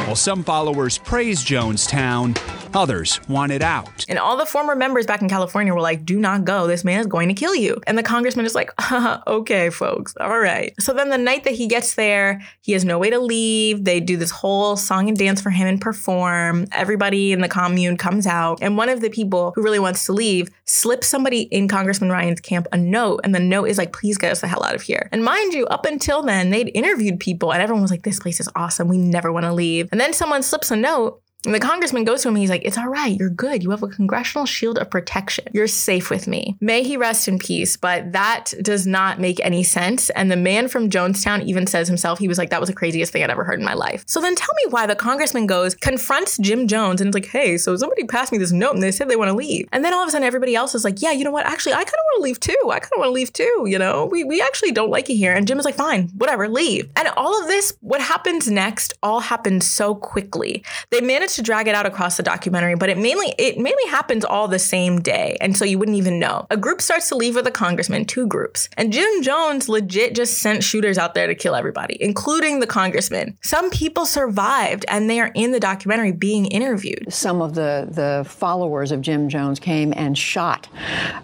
While 0.05 0.15
some 0.15 0.43
followers 0.43 0.97
praised 0.97 1.47
Jonestown, 1.47 2.35
Others 2.73 3.19
wanted 3.27 3.61
out. 3.61 4.05
And 4.07 4.17
all 4.17 4.37
the 4.37 4.45
former 4.45 4.75
members 4.75 5.05
back 5.05 5.21
in 5.21 5.29
California 5.29 5.73
were 5.73 5.81
like, 5.81 6.05
do 6.05 6.19
not 6.19 6.45
go. 6.45 6.67
This 6.67 6.83
man 6.83 6.99
is 6.99 7.07
going 7.07 7.27
to 7.27 7.33
kill 7.33 7.55
you. 7.55 7.81
And 7.85 7.97
the 7.97 8.03
congressman 8.03 8.45
is 8.45 8.55
like, 8.55 8.71
okay, 9.27 9.69
folks. 9.69 10.13
All 10.19 10.39
right. 10.39 10.73
So 10.79 10.93
then 10.93 11.09
the 11.09 11.17
night 11.17 11.43
that 11.43 11.53
he 11.53 11.67
gets 11.67 11.95
there, 11.95 12.41
he 12.61 12.71
has 12.71 12.85
no 12.85 12.97
way 12.97 13.09
to 13.09 13.19
leave. 13.19 13.83
They 13.83 13.99
do 13.99 14.17
this 14.17 14.31
whole 14.31 14.77
song 14.77 15.09
and 15.09 15.17
dance 15.17 15.41
for 15.41 15.49
him 15.49 15.67
and 15.67 15.81
perform. 15.81 16.67
Everybody 16.71 17.31
in 17.31 17.41
the 17.41 17.49
commune 17.49 17.97
comes 17.97 18.25
out. 18.25 18.59
And 18.61 18.77
one 18.77 18.89
of 18.89 19.01
the 19.01 19.09
people 19.09 19.51
who 19.55 19.63
really 19.63 19.79
wants 19.79 20.05
to 20.05 20.13
leave 20.13 20.49
slips 20.65 21.07
somebody 21.07 21.41
in 21.41 21.67
Congressman 21.67 22.09
Ryan's 22.09 22.39
camp 22.39 22.67
a 22.71 22.77
note. 22.77 23.21
And 23.23 23.35
the 23.35 23.39
note 23.39 23.65
is 23.65 23.77
like, 23.77 23.93
please 23.93 24.17
get 24.17 24.31
us 24.31 24.41
the 24.41 24.47
hell 24.47 24.63
out 24.63 24.75
of 24.75 24.81
here. 24.81 25.09
And 25.11 25.23
mind 25.23 25.53
you, 25.53 25.65
up 25.67 25.85
until 25.85 26.23
then, 26.23 26.49
they'd 26.49 26.71
interviewed 26.73 27.19
people 27.19 27.51
and 27.51 27.61
everyone 27.61 27.81
was 27.81 27.91
like, 27.91 28.03
this 28.03 28.19
place 28.19 28.39
is 28.39 28.49
awesome. 28.55 28.87
We 28.87 28.97
never 28.97 29.31
want 29.31 29.45
to 29.45 29.53
leave. 29.53 29.89
And 29.91 29.99
then 29.99 30.13
someone 30.13 30.43
slips 30.43 30.71
a 30.71 30.75
note 30.75 31.21
and 31.45 31.55
the 31.55 31.59
congressman 31.59 32.03
goes 32.03 32.21
to 32.21 32.27
him 32.27 32.35
and 32.35 32.41
he's 32.41 32.49
like, 32.49 32.63
It's 32.65 32.77
all 32.77 32.87
right. 32.87 33.17
You're 33.17 33.29
good. 33.29 33.63
You 33.63 33.71
have 33.71 33.81
a 33.81 33.87
congressional 33.87 34.45
shield 34.45 34.77
of 34.77 34.91
protection. 34.91 35.45
You're 35.53 35.67
safe 35.67 36.09
with 36.09 36.27
me. 36.27 36.55
May 36.59 36.83
he 36.83 36.97
rest 36.97 37.27
in 37.27 37.39
peace. 37.39 37.77
But 37.77 38.11
that 38.11 38.53
does 38.61 38.85
not 38.85 39.19
make 39.19 39.39
any 39.43 39.63
sense. 39.63 40.11
And 40.11 40.31
the 40.31 40.35
man 40.35 40.67
from 40.67 40.89
Jonestown 40.89 41.43
even 41.45 41.65
says 41.65 41.87
himself, 41.87 42.19
he 42.19 42.27
was 42.27 42.37
like, 42.37 42.51
That 42.51 42.59
was 42.59 42.69
the 42.69 42.75
craziest 42.75 43.11
thing 43.11 43.23
I'd 43.23 43.31
ever 43.31 43.43
heard 43.43 43.59
in 43.59 43.65
my 43.65 43.73
life. 43.73 44.03
So 44.07 44.21
then 44.21 44.35
tell 44.35 44.53
me 44.63 44.71
why 44.71 44.85
the 44.85 44.95
congressman 44.95 45.47
goes, 45.47 45.73
confronts 45.73 46.37
Jim 46.37 46.67
Jones, 46.67 47.01
and 47.01 47.07
it's 47.07 47.15
like, 47.15 47.31
Hey, 47.31 47.57
so 47.57 47.75
somebody 47.75 48.03
passed 48.03 48.31
me 48.31 48.37
this 48.37 48.51
note 48.51 48.75
and 48.75 48.83
they 48.83 48.91
said 48.91 49.09
they 49.09 49.15
want 49.15 49.29
to 49.29 49.35
leave. 49.35 49.67
And 49.71 49.83
then 49.83 49.93
all 49.93 50.03
of 50.03 50.09
a 50.09 50.11
sudden 50.11 50.27
everybody 50.27 50.55
else 50.55 50.75
is 50.75 50.83
like, 50.83 51.01
Yeah, 51.01 51.11
you 51.11 51.23
know 51.23 51.31
what? 51.31 51.47
Actually, 51.47 51.73
I 51.73 51.83
kind 51.83 51.87
of 51.87 52.05
want 52.11 52.17
to 52.17 52.23
leave 52.23 52.39
too. 52.39 52.69
I 52.69 52.79
kind 52.79 52.93
of 52.93 52.99
want 52.99 53.09
to 53.09 53.13
leave 53.13 53.33
too. 53.33 53.65
You 53.67 53.79
know, 53.79 54.05
we, 54.05 54.23
we 54.23 54.41
actually 54.41 54.73
don't 54.73 54.91
like 54.91 55.09
it 55.09 55.15
here. 55.15 55.33
And 55.33 55.47
Jim 55.47 55.57
is 55.57 55.65
like, 55.65 55.75
Fine, 55.75 56.09
whatever, 56.09 56.47
leave. 56.47 56.91
And 56.95 57.07
all 57.17 57.41
of 57.41 57.47
this, 57.47 57.75
what 57.81 58.01
happens 58.01 58.49
next, 58.49 58.93
all 59.01 59.21
happens 59.21 59.67
so 59.67 59.95
quickly. 59.95 60.63
They 60.91 61.01
manage 61.01 61.30
to 61.35 61.41
drag 61.41 61.67
it 61.67 61.75
out 61.75 61.85
across 61.85 62.17
the 62.17 62.23
documentary, 62.23 62.75
but 62.75 62.89
it 62.89 62.97
mainly 62.97 63.33
it 63.37 63.57
mainly 63.57 63.85
happens 63.89 64.25
all 64.25 64.47
the 64.47 64.59
same 64.59 64.99
day, 64.99 65.37
and 65.41 65.55
so 65.57 65.65
you 65.65 65.77
wouldn't 65.77 65.97
even 65.97 66.19
know. 66.19 66.45
A 66.49 66.57
group 66.57 66.81
starts 66.81 67.09
to 67.09 67.15
leave 67.15 67.35
with 67.35 67.47
a 67.47 67.51
congressman, 67.51 68.05
two 68.05 68.27
groups, 68.27 68.69
and 68.77 68.91
Jim 68.91 69.21
Jones 69.21 69.69
legit 69.69 70.15
just 70.15 70.39
sent 70.39 70.63
shooters 70.63 70.97
out 70.97 71.13
there 71.13 71.27
to 71.27 71.35
kill 71.35 71.55
everybody, 71.55 71.97
including 71.99 72.59
the 72.59 72.67
congressman. 72.67 73.37
Some 73.41 73.69
people 73.69 74.05
survived, 74.05 74.85
and 74.87 75.09
they 75.09 75.19
are 75.19 75.31
in 75.35 75.51
the 75.51 75.59
documentary 75.59 76.11
being 76.11 76.45
interviewed. 76.45 77.11
Some 77.13 77.41
of 77.41 77.55
the 77.55 77.87
the 77.89 78.23
followers 78.27 78.91
of 78.91 79.01
Jim 79.01 79.29
Jones 79.29 79.59
came 79.59 79.93
and 79.95 80.17
shot 80.17 80.67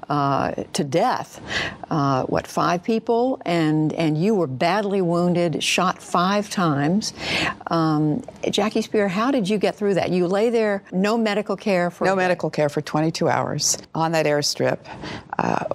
uh, 0.10 0.52
to 0.74 0.84
death. 0.84 1.42
Uh, 1.90 2.24
what 2.24 2.48
five 2.48 2.84
people, 2.84 3.42
and 3.46 3.94
and 3.94 4.18
you 4.18 4.36
were 4.36 4.48
badly 4.48 5.02
wounded, 5.02 5.64
shot 5.64 6.02
five 6.02 6.50
times. 6.50 7.14
Um, 7.68 8.24
Jackie 8.50 8.82
Speier, 8.82 9.10
how 9.10 9.32
did 9.32 9.50
you 9.50 9.58
get 9.58 9.76
through 9.76 9.94
that? 9.98 10.10
You 10.12 10.28
lay 10.28 10.50
there, 10.50 10.84
no 10.92 11.18
medical 11.18 11.56
care 11.56 11.92
for 11.92 12.06
no 12.06 12.16
medical 12.16 12.50
care 12.50 12.70
for 12.70 12.82
22 12.82 13.28
hours 13.28 13.78
on 13.94 14.14
that 14.14 14.26
airstrip. 14.26 14.80
Uh, 15.38 15.66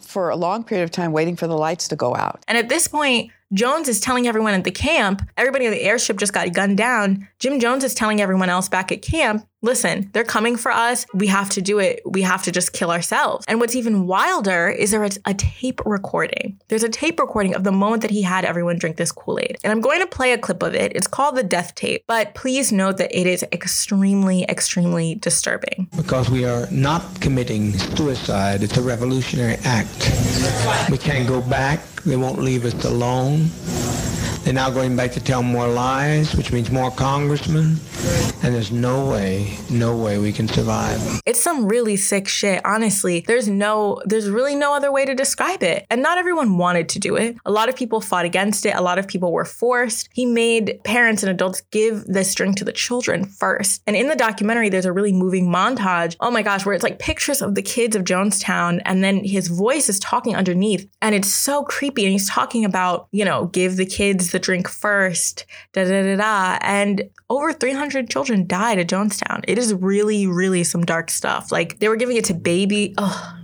for 0.00 0.28
a 0.28 0.36
long 0.36 0.62
period 0.62 0.84
of 0.84 0.90
time, 0.90 1.12
waiting 1.12 1.36
for 1.36 1.46
the 1.46 1.56
lights 1.56 1.88
to 1.88 1.96
go 1.96 2.14
out. 2.14 2.44
And 2.46 2.58
at 2.58 2.68
this 2.68 2.86
point, 2.86 3.30
Jones 3.52 3.86
is 3.86 4.00
telling 4.00 4.26
everyone 4.26 4.54
at 4.54 4.64
the 4.64 4.70
camp, 4.70 5.28
everybody 5.36 5.66
on 5.66 5.72
the 5.72 5.82
airship 5.82 6.16
just 6.16 6.32
got 6.32 6.54
gunned 6.54 6.78
down. 6.78 7.28
Jim 7.38 7.60
Jones 7.60 7.84
is 7.84 7.92
telling 7.92 8.18
everyone 8.18 8.48
else 8.48 8.66
back 8.66 8.90
at 8.90 9.02
camp, 9.02 9.46
listen, 9.60 10.08
they're 10.14 10.24
coming 10.24 10.56
for 10.56 10.72
us. 10.72 11.04
We 11.12 11.26
have 11.26 11.50
to 11.50 11.60
do 11.60 11.78
it. 11.78 12.00
We 12.06 12.22
have 12.22 12.42
to 12.44 12.50
just 12.50 12.72
kill 12.72 12.90
ourselves. 12.90 13.44
And 13.46 13.60
what's 13.60 13.76
even 13.76 14.06
wilder 14.06 14.70
is 14.70 14.90
there 14.90 15.04
a, 15.04 15.10
a 15.26 15.34
tape 15.34 15.82
recording. 15.84 16.58
There's 16.68 16.82
a 16.82 16.88
tape 16.88 17.20
recording 17.20 17.54
of 17.54 17.62
the 17.62 17.72
moment 17.72 18.00
that 18.00 18.10
he 18.10 18.22
had 18.22 18.46
everyone 18.46 18.78
drink 18.78 18.96
this 18.96 19.12
Kool 19.12 19.38
Aid. 19.38 19.58
And 19.62 19.70
I'm 19.70 19.82
going 19.82 20.00
to 20.00 20.06
play 20.06 20.32
a 20.32 20.38
clip 20.38 20.62
of 20.62 20.74
it. 20.74 20.92
It's 20.96 21.06
called 21.06 21.36
the 21.36 21.42
death 21.42 21.74
tape, 21.74 22.04
but 22.06 22.34
please 22.34 22.72
note 22.72 22.96
that 22.96 23.14
it 23.14 23.26
is 23.26 23.44
extremely, 23.52 24.44
extremely 24.44 25.16
disturbing. 25.16 25.90
Because 25.94 26.30
we 26.30 26.46
are 26.46 26.66
not 26.70 27.02
committing 27.20 27.72
suicide, 27.74 28.62
it's 28.62 28.78
a 28.78 28.82
revolutionary 28.82 29.56
act. 29.64 30.10
We 30.90 30.96
can't 30.96 31.28
go 31.28 31.42
back. 31.42 31.80
They 32.04 32.16
won't 32.16 32.40
leave 32.40 32.64
us 32.64 32.84
alone. 32.84 33.50
They're 34.44 34.52
now 34.52 34.70
going 34.70 34.96
back 34.96 35.12
to 35.12 35.20
tell 35.20 35.42
more 35.42 35.68
lies, 35.68 36.34
which 36.34 36.52
means 36.52 36.70
more 36.70 36.90
congressmen. 36.90 37.78
And 38.42 38.52
there's 38.52 38.72
no 38.72 39.08
way, 39.08 39.56
no 39.70 39.96
way 39.96 40.18
we 40.18 40.32
can 40.32 40.48
survive. 40.48 40.98
It's 41.24 41.40
some 41.40 41.66
really 41.66 41.96
sick 41.96 42.26
shit. 42.26 42.60
Honestly, 42.64 43.22
there's 43.28 43.48
no, 43.48 44.02
there's 44.04 44.28
really 44.28 44.56
no 44.56 44.74
other 44.74 44.90
way 44.90 45.04
to 45.04 45.14
describe 45.14 45.62
it. 45.62 45.86
And 45.90 46.02
not 46.02 46.18
everyone 46.18 46.58
wanted 46.58 46.88
to 46.88 46.98
do 46.98 47.14
it. 47.14 47.36
A 47.44 47.52
lot 47.52 47.68
of 47.68 47.76
people 47.76 48.00
fought 48.00 48.24
against 48.24 48.66
it. 48.66 48.74
A 48.74 48.80
lot 48.80 48.98
of 48.98 49.06
people 49.06 49.30
were 49.30 49.44
forced. 49.44 50.08
He 50.12 50.26
made 50.26 50.80
parents 50.82 51.22
and 51.22 51.30
adults 51.30 51.60
give 51.70 52.04
this 52.06 52.34
drink 52.34 52.56
to 52.56 52.64
the 52.64 52.72
children 52.72 53.24
first. 53.26 53.80
And 53.86 53.94
in 53.94 54.08
the 54.08 54.16
documentary, 54.16 54.70
there's 54.70 54.86
a 54.86 54.92
really 54.92 55.12
moving 55.12 55.46
montage. 55.46 56.16
Oh 56.18 56.32
my 56.32 56.42
gosh, 56.42 56.66
where 56.66 56.74
it's 56.74 56.82
like 56.82 56.98
pictures 56.98 57.42
of 57.42 57.54
the 57.54 57.62
kids 57.62 57.94
of 57.94 58.02
Jonestown, 58.02 58.82
and 58.84 59.04
then 59.04 59.22
his 59.22 59.46
voice 59.46 59.88
is 59.88 60.00
talking 60.00 60.34
underneath, 60.34 60.90
and 61.00 61.14
it's 61.14 61.32
so 61.32 61.62
creepy. 61.62 62.02
And 62.02 62.12
he's 62.12 62.28
talking 62.28 62.64
about, 62.64 63.06
you 63.12 63.24
know, 63.24 63.46
give 63.46 63.76
the 63.76 63.86
kids 63.86 64.31
the 64.32 64.38
drink 64.38 64.68
first, 64.68 65.46
da 65.72 65.84
da 65.84 66.02
da 66.02 66.16
da. 66.16 66.58
And 66.62 67.10
over 67.30 67.52
300 67.52 68.10
children 68.10 68.46
died 68.46 68.78
at 68.78 68.88
Jonestown. 68.88 69.44
It 69.46 69.58
is 69.58 69.72
really, 69.74 70.26
really 70.26 70.64
some 70.64 70.84
dark 70.84 71.10
stuff. 71.10 71.52
Like 71.52 71.78
they 71.78 71.88
were 71.88 71.96
giving 71.96 72.16
it 72.16 72.24
to 72.26 72.34
baby. 72.34 72.94
Oh, 72.98 73.38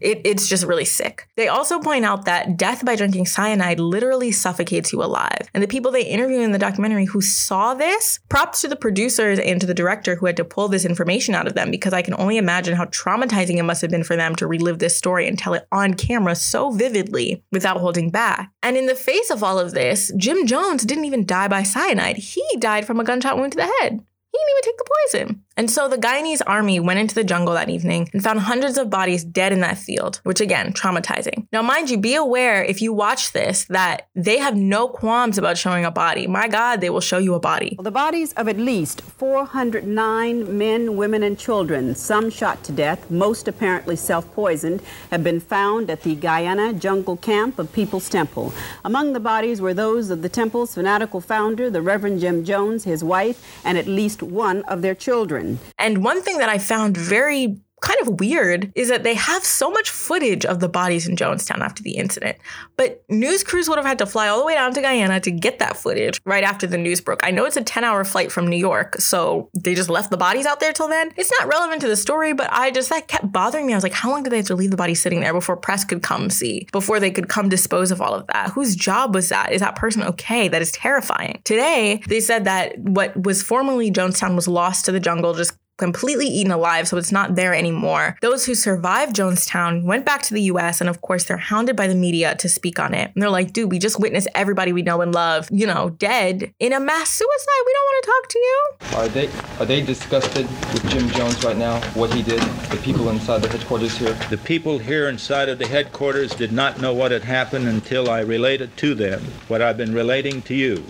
it, 0.00 0.20
it's 0.24 0.48
just 0.48 0.64
really 0.64 0.84
sick. 0.84 1.28
They 1.36 1.48
also 1.48 1.78
point 1.78 2.04
out 2.04 2.24
that 2.24 2.56
death 2.56 2.84
by 2.84 2.96
drinking 2.96 3.26
cyanide 3.26 3.80
literally 3.80 4.32
suffocates 4.32 4.92
you 4.92 5.02
alive. 5.02 5.50
And 5.54 5.62
the 5.62 5.68
people 5.68 5.90
they 5.90 6.04
interview 6.04 6.40
in 6.40 6.52
the 6.52 6.58
documentary 6.58 7.04
who 7.04 7.20
saw 7.20 7.74
this, 7.74 8.20
props 8.28 8.60
to 8.60 8.68
the 8.68 8.76
producers 8.76 9.38
and 9.38 9.60
to 9.60 9.66
the 9.66 9.74
director 9.74 10.16
who 10.16 10.26
had 10.26 10.36
to 10.36 10.44
pull 10.44 10.68
this 10.68 10.84
information 10.84 11.34
out 11.34 11.46
of 11.46 11.54
them 11.54 11.70
because 11.70 11.92
I 11.92 12.02
can 12.02 12.14
only 12.14 12.36
imagine 12.36 12.74
how 12.74 12.86
traumatizing 12.86 13.56
it 13.56 13.62
must 13.62 13.82
have 13.82 13.90
been 13.90 14.04
for 14.04 14.16
them 14.16 14.34
to 14.36 14.46
relive 14.46 14.78
this 14.78 14.96
story 14.96 15.26
and 15.26 15.38
tell 15.38 15.54
it 15.54 15.66
on 15.72 15.94
camera 15.94 16.34
so 16.34 16.70
vividly 16.70 17.42
without 17.52 17.78
holding 17.78 18.10
back. 18.10 18.50
And 18.62 18.76
in 18.76 18.86
the 18.86 18.94
face 18.94 19.30
of 19.30 19.42
all 19.42 19.58
of 19.58 19.72
this, 19.72 20.12
Jim 20.16 20.46
Jones 20.46 20.84
didn't 20.84 21.04
even 21.04 21.26
die 21.26 21.48
by 21.48 21.62
cyanide. 21.62 22.16
He 22.16 22.44
died 22.58 22.86
from 22.86 23.00
a 23.00 23.04
gunshot 23.04 23.36
wound 23.36 23.52
to 23.52 23.58
the 23.58 23.72
head. 23.80 24.00
Didn't 24.36 24.50
even 24.50 24.62
take 24.62 24.78
the 24.78 24.90
poison. 25.10 25.42
And 25.58 25.70
so 25.70 25.88
the 25.88 25.96
Guyanese 25.96 26.42
army 26.46 26.78
went 26.78 27.00
into 27.00 27.14
the 27.14 27.24
jungle 27.24 27.54
that 27.54 27.70
evening 27.70 28.10
and 28.12 28.22
found 28.22 28.40
hundreds 28.40 28.76
of 28.76 28.90
bodies 28.90 29.24
dead 29.24 29.52
in 29.52 29.60
that 29.60 29.78
field, 29.78 30.20
which 30.24 30.42
again, 30.42 30.74
traumatizing. 30.74 31.46
Now, 31.50 31.62
mind 31.62 31.88
you, 31.88 31.96
be 31.96 32.14
aware 32.14 32.62
if 32.62 32.82
you 32.82 32.92
watch 32.92 33.32
this 33.32 33.64
that 33.70 34.08
they 34.14 34.36
have 34.36 34.54
no 34.54 34.88
qualms 34.88 35.38
about 35.38 35.56
showing 35.56 35.86
a 35.86 35.90
body. 35.90 36.26
My 36.26 36.48
God, 36.48 36.82
they 36.82 36.90
will 36.90 37.00
show 37.00 37.16
you 37.16 37.32
a 37.32 37.40
body. 37.40 37.78
The 37.80 37.90
bodies 37.90 38.34
of 38.34 38.48
at 38.48 38.58
least 38.58 39.00
409 39.00 40.58
men, 40.58 40.96
women, 40.96 41.22
and 41.22 41.38
children, 41.38 41.94
some 41.94 42.28
shot 42.28 42.62
to 42.64 42.72
death, 42.72 43.10
most 43.10 43.48
apparently 43.48 43.96
self 43.96 44.30
poisoned, 44.34 44.82
have 45.10 45.24
been 45.24 45.40
found 45.40 45.88
at 45.88 46.02
the 46.02 46.14
Guyana 46.16 46.74
jungle 46.74 47.16
camp 47.16 47.58
of 47.58 47.72
People's 47.72 48.10
Temple. 48.10 48.52
Among 48.84 49.14
the 49.14 49.20
bodies 49.20 49.62
were 49.62 49.72
those 49.72 50.10
of 50.10 50.20
the 50.20 50.28
temple's 50.28 50.74
fanatical 50.74 51.22
founder, 51.22 51.70
the 51.70 51.80
Reverend 51.80 52.20
Jim 52.20 52.44
Jones, 52.44 52.84
his 52.84 53.02
wife, 53.02 53.42
and 53.64 53.78
at 53.78 53.86
least 53.86 54.22
one 54.30 54.62
of 54.64 54.82
their 54.82 54.94
children. 54.94 55.58
And 55.78 56.04
one 56.04 56.22
thing 56.22 56.38
that 56.38 56.48
I 56.48 56.58
found 56.58 56.96
very 56.96 57.58
kind 57.86 58.00
of 58.00 58.18
weird 58.18 58.72
is 58.74 58.88
that 58.88 59.04
they 59.04 59.14
have 59.14 59.44
so 59.44 59.70
much 59.70 59.90
footage 59.90 60.44
of 60.44 60.58
the 60.58 60.68
bodies 60.68 61.06
in 61.06 61.14
Jonestown 61.14 61.60
after 61.60 61.84
the 61.84 61.92
incident. 61.92 62.36
But 62.76 63.04
news 63.08 63.44
crews 63.44 63.68
would 63.68 63.78
have 63.78 63.86
had 63.86 63.98
to 63.98 64.06
fly 64.06 64.26
all 64.26 64.40
the 64.40 64.44
way 64.44 64.54
down 64.54 64.74
to 64.74 64.80
Guyana 64.80 65.20
to 65.20 65.30
get 65.30 65.60
that 65.60 65.76
footage 65.76 66.20
right 66.24 66.42
after 66.42 66.66
the 66.66 66.78
news 66.78 67.00
broke. 67.00 67.20
I 67.22 67.30
know 67.30 67.44
it's 67.44 67.56
a 67.56 67.62
10 67.62 67.84
hour 67.84 68.04
flight 68.04 68.32
from 68.32 68.48
New 68.48 68.56
York, 68.56 68.96
so 68.96 69.50
they 69.54 69.74
just 69.74 69.88
left 69.88 70.10
the 70.10 70.16
bodies 70.16 70.46
out 70.46 70.58
there 70.58 70.72
till 70.72 70.88
then. 70.88 71.12
It's 71.16 71.30
not 71.38 71.48
relevant 71.48 71.80
to 71.82 71.86
the 71.86 71.96
story, 71.96 72.32
but 72.32 72.48
I 72.52 72.72
just, 72.72 72.88
that 72.90 73.06
kept 73.06 73.30
bothering 73.30 73.66
me. 73.66 73.72
I 73.72 73.76
was 73.76 73.84
like, 73.84 73.92
how 73.92 74.10
long 74.10 74.24
did 74.24 74.30
they 74.30 74.38
have 74.38 74.46
to 74.46 74.56
leave 74.56 74.72
the 74.72 74.76
body 74.76 74.96
sitting 74.96 75.20
there 75.20 75.32
before 75.32 75.56
press 75.56 75.84
could 75.84 76.02
come 76.02 76.28
see, 76.28 76.66
before 76.72 76.98
they 76.98 77.12
could 77.12 77.28
come 77.28 77.48
dispose 77.48 77.92
of 77.92 78.00
all 78.00 78.14
of 78.14 78.26
that? 78.26 78.50
Whose 78.50 78.74
job 78.74 79.14
was 79.14 79.28
that? 79.28 79.52
Is 79.52 79.60
that 79.60 79.76
person 79.76 80.02
okay? 80.02 80.48
That 80.48 80.60
is 80.60 80.72
terrifying. 80.72 81.40
Today, 81.44 82.02
they 82.08 82.18
said 82.18 82.46
that 82.46 82.76
what 82.78 83.24
was 83.24 83.42
formerly 83.42 83.92
Jonestown 83.92 84.34
was 84.34 84.48
lost 84.48 84.86
to 84.86 84.92
the 84.92 85.00
jungle, 85.00 85.34
just 85.34 85.56
completely 85.76 86.26
eaten 86.26 86.52
alive, 86.52 86.88
so 86.88 86.96
it's 86.96 87.12
not 87.12 87.34
there 87.34 87.54
anymore. 87.54 88.16
Those 88.22 88.46
who 88.46 88.54
survived 88.54 89.14
Jonestown 89.14 89.84
went 89.84 90.06
back 90.06 90.22
to 90.22 90.34
the 90.34 90.42
US, 90.42 90.80
and 90.80 90.88
of 90.88 91.00
course, 91.00 91.24
they're 91.24 91.36
hounded 91.36 91.76
by 91.76 91.86
the 91.86 91.94
media 91.94 92.34
to 92.36 92.48
speak 92.48 92.78
on 92.78 92.94
it. 92.94 93.10
And 93.14 93.22
they're 93.22 93.30
like, 93.30 93.52
dude, 93.52 93.70
we 93.70 93.78
just 93.78 94.00
witnessed 94.00 94.28
everybody 94.34 94.72
we 94.72 94.82
know 94.82 95.00
and 95.00 95.14
love, 95.14 95.48
you 95.50 95.66
know, 95.66 95.90
dead 95.90 96.52
in 96.58 96.72
a 96.72 96.80
mass 96.80 97.10
suicide. 97.10 97.62
We 97.66 97.72
don't 97.72 97.84
want 97.84 98.04
to 98.04 98.10
talk 98.10 98.28
to 98.28 98.38
you. 98.38 98.70
Are 98.96 99.08
they 99.08 99.60
are 99.60 99.66
they 99.66 99.82
disgusted 99.82 100.46
with 100.72 100.88
Jim 100.88 101.08
Jones 101.10 101.42
right 101.44 101.56
now? 101.56 101.80
What 101.94 102.12
he 102.12 102.22
did? 102.22 102.40
The 102.70 102.80
people 102.82 103.08
inside 103.10 103.42
the 103.42 103.48
headquarters 103.48 103.96
here? 103.96 104.14
The 104.30 104.38
people 104.38 104.78
here 104.78 105.08
inside 105.08 105.48
of 105.48 105.58
the 105.58 105.66
headquarters 105.66 106.34
did 106.34 106.52
not 106.52 106.80
know 106.80 106.94
what 106.94 107.10
had 107.10 107.24
happened 107.24 107.68
until 107.68 108.10
I 108.10 108.20
related 108.20 108.76
to 108.78 108.94
them 108.94 109.22
what 109.48 109.62
I've 109.62 109.76
been 109.76 109.94
relating 109.94 110.42
to 110.42 110.54
you. 110.54 110.84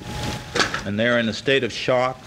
And 0.85 0.99
they're 0.99 1.18
in 1.18 1.29
a 1.29 1.33
state 1.33 1.64
of 1.64 1.72
shock 1.72 2.18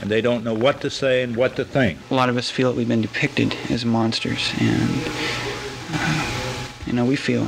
and 0.00 0.10
they 0.10 0.20
don't 0.20 0.44
know 0.44 0.54
what 0.54 0.80
to 0.82 0.90
say 0.90 1.22
and 1.22 1.36
what 1.36 1.56
to 1.56 1.64
think. 1.64 1.98
A 2.10 2.14
lot 2.14 2.28
of 2.28 2.36
us 2.36 2.50
feel 2.50 2.70
that 2.70 2.76
we've 2.76 2.88
been 2.88 3.02
depicted 3.02 3.54
as 3.70 3.84
monsters, 3.84 4.52
and 4.60 5.02
uh, 5.92 6.26
you 6.86 6.92
know 6.92 7.04
we 7.04 7.16
feel 7.16 7.46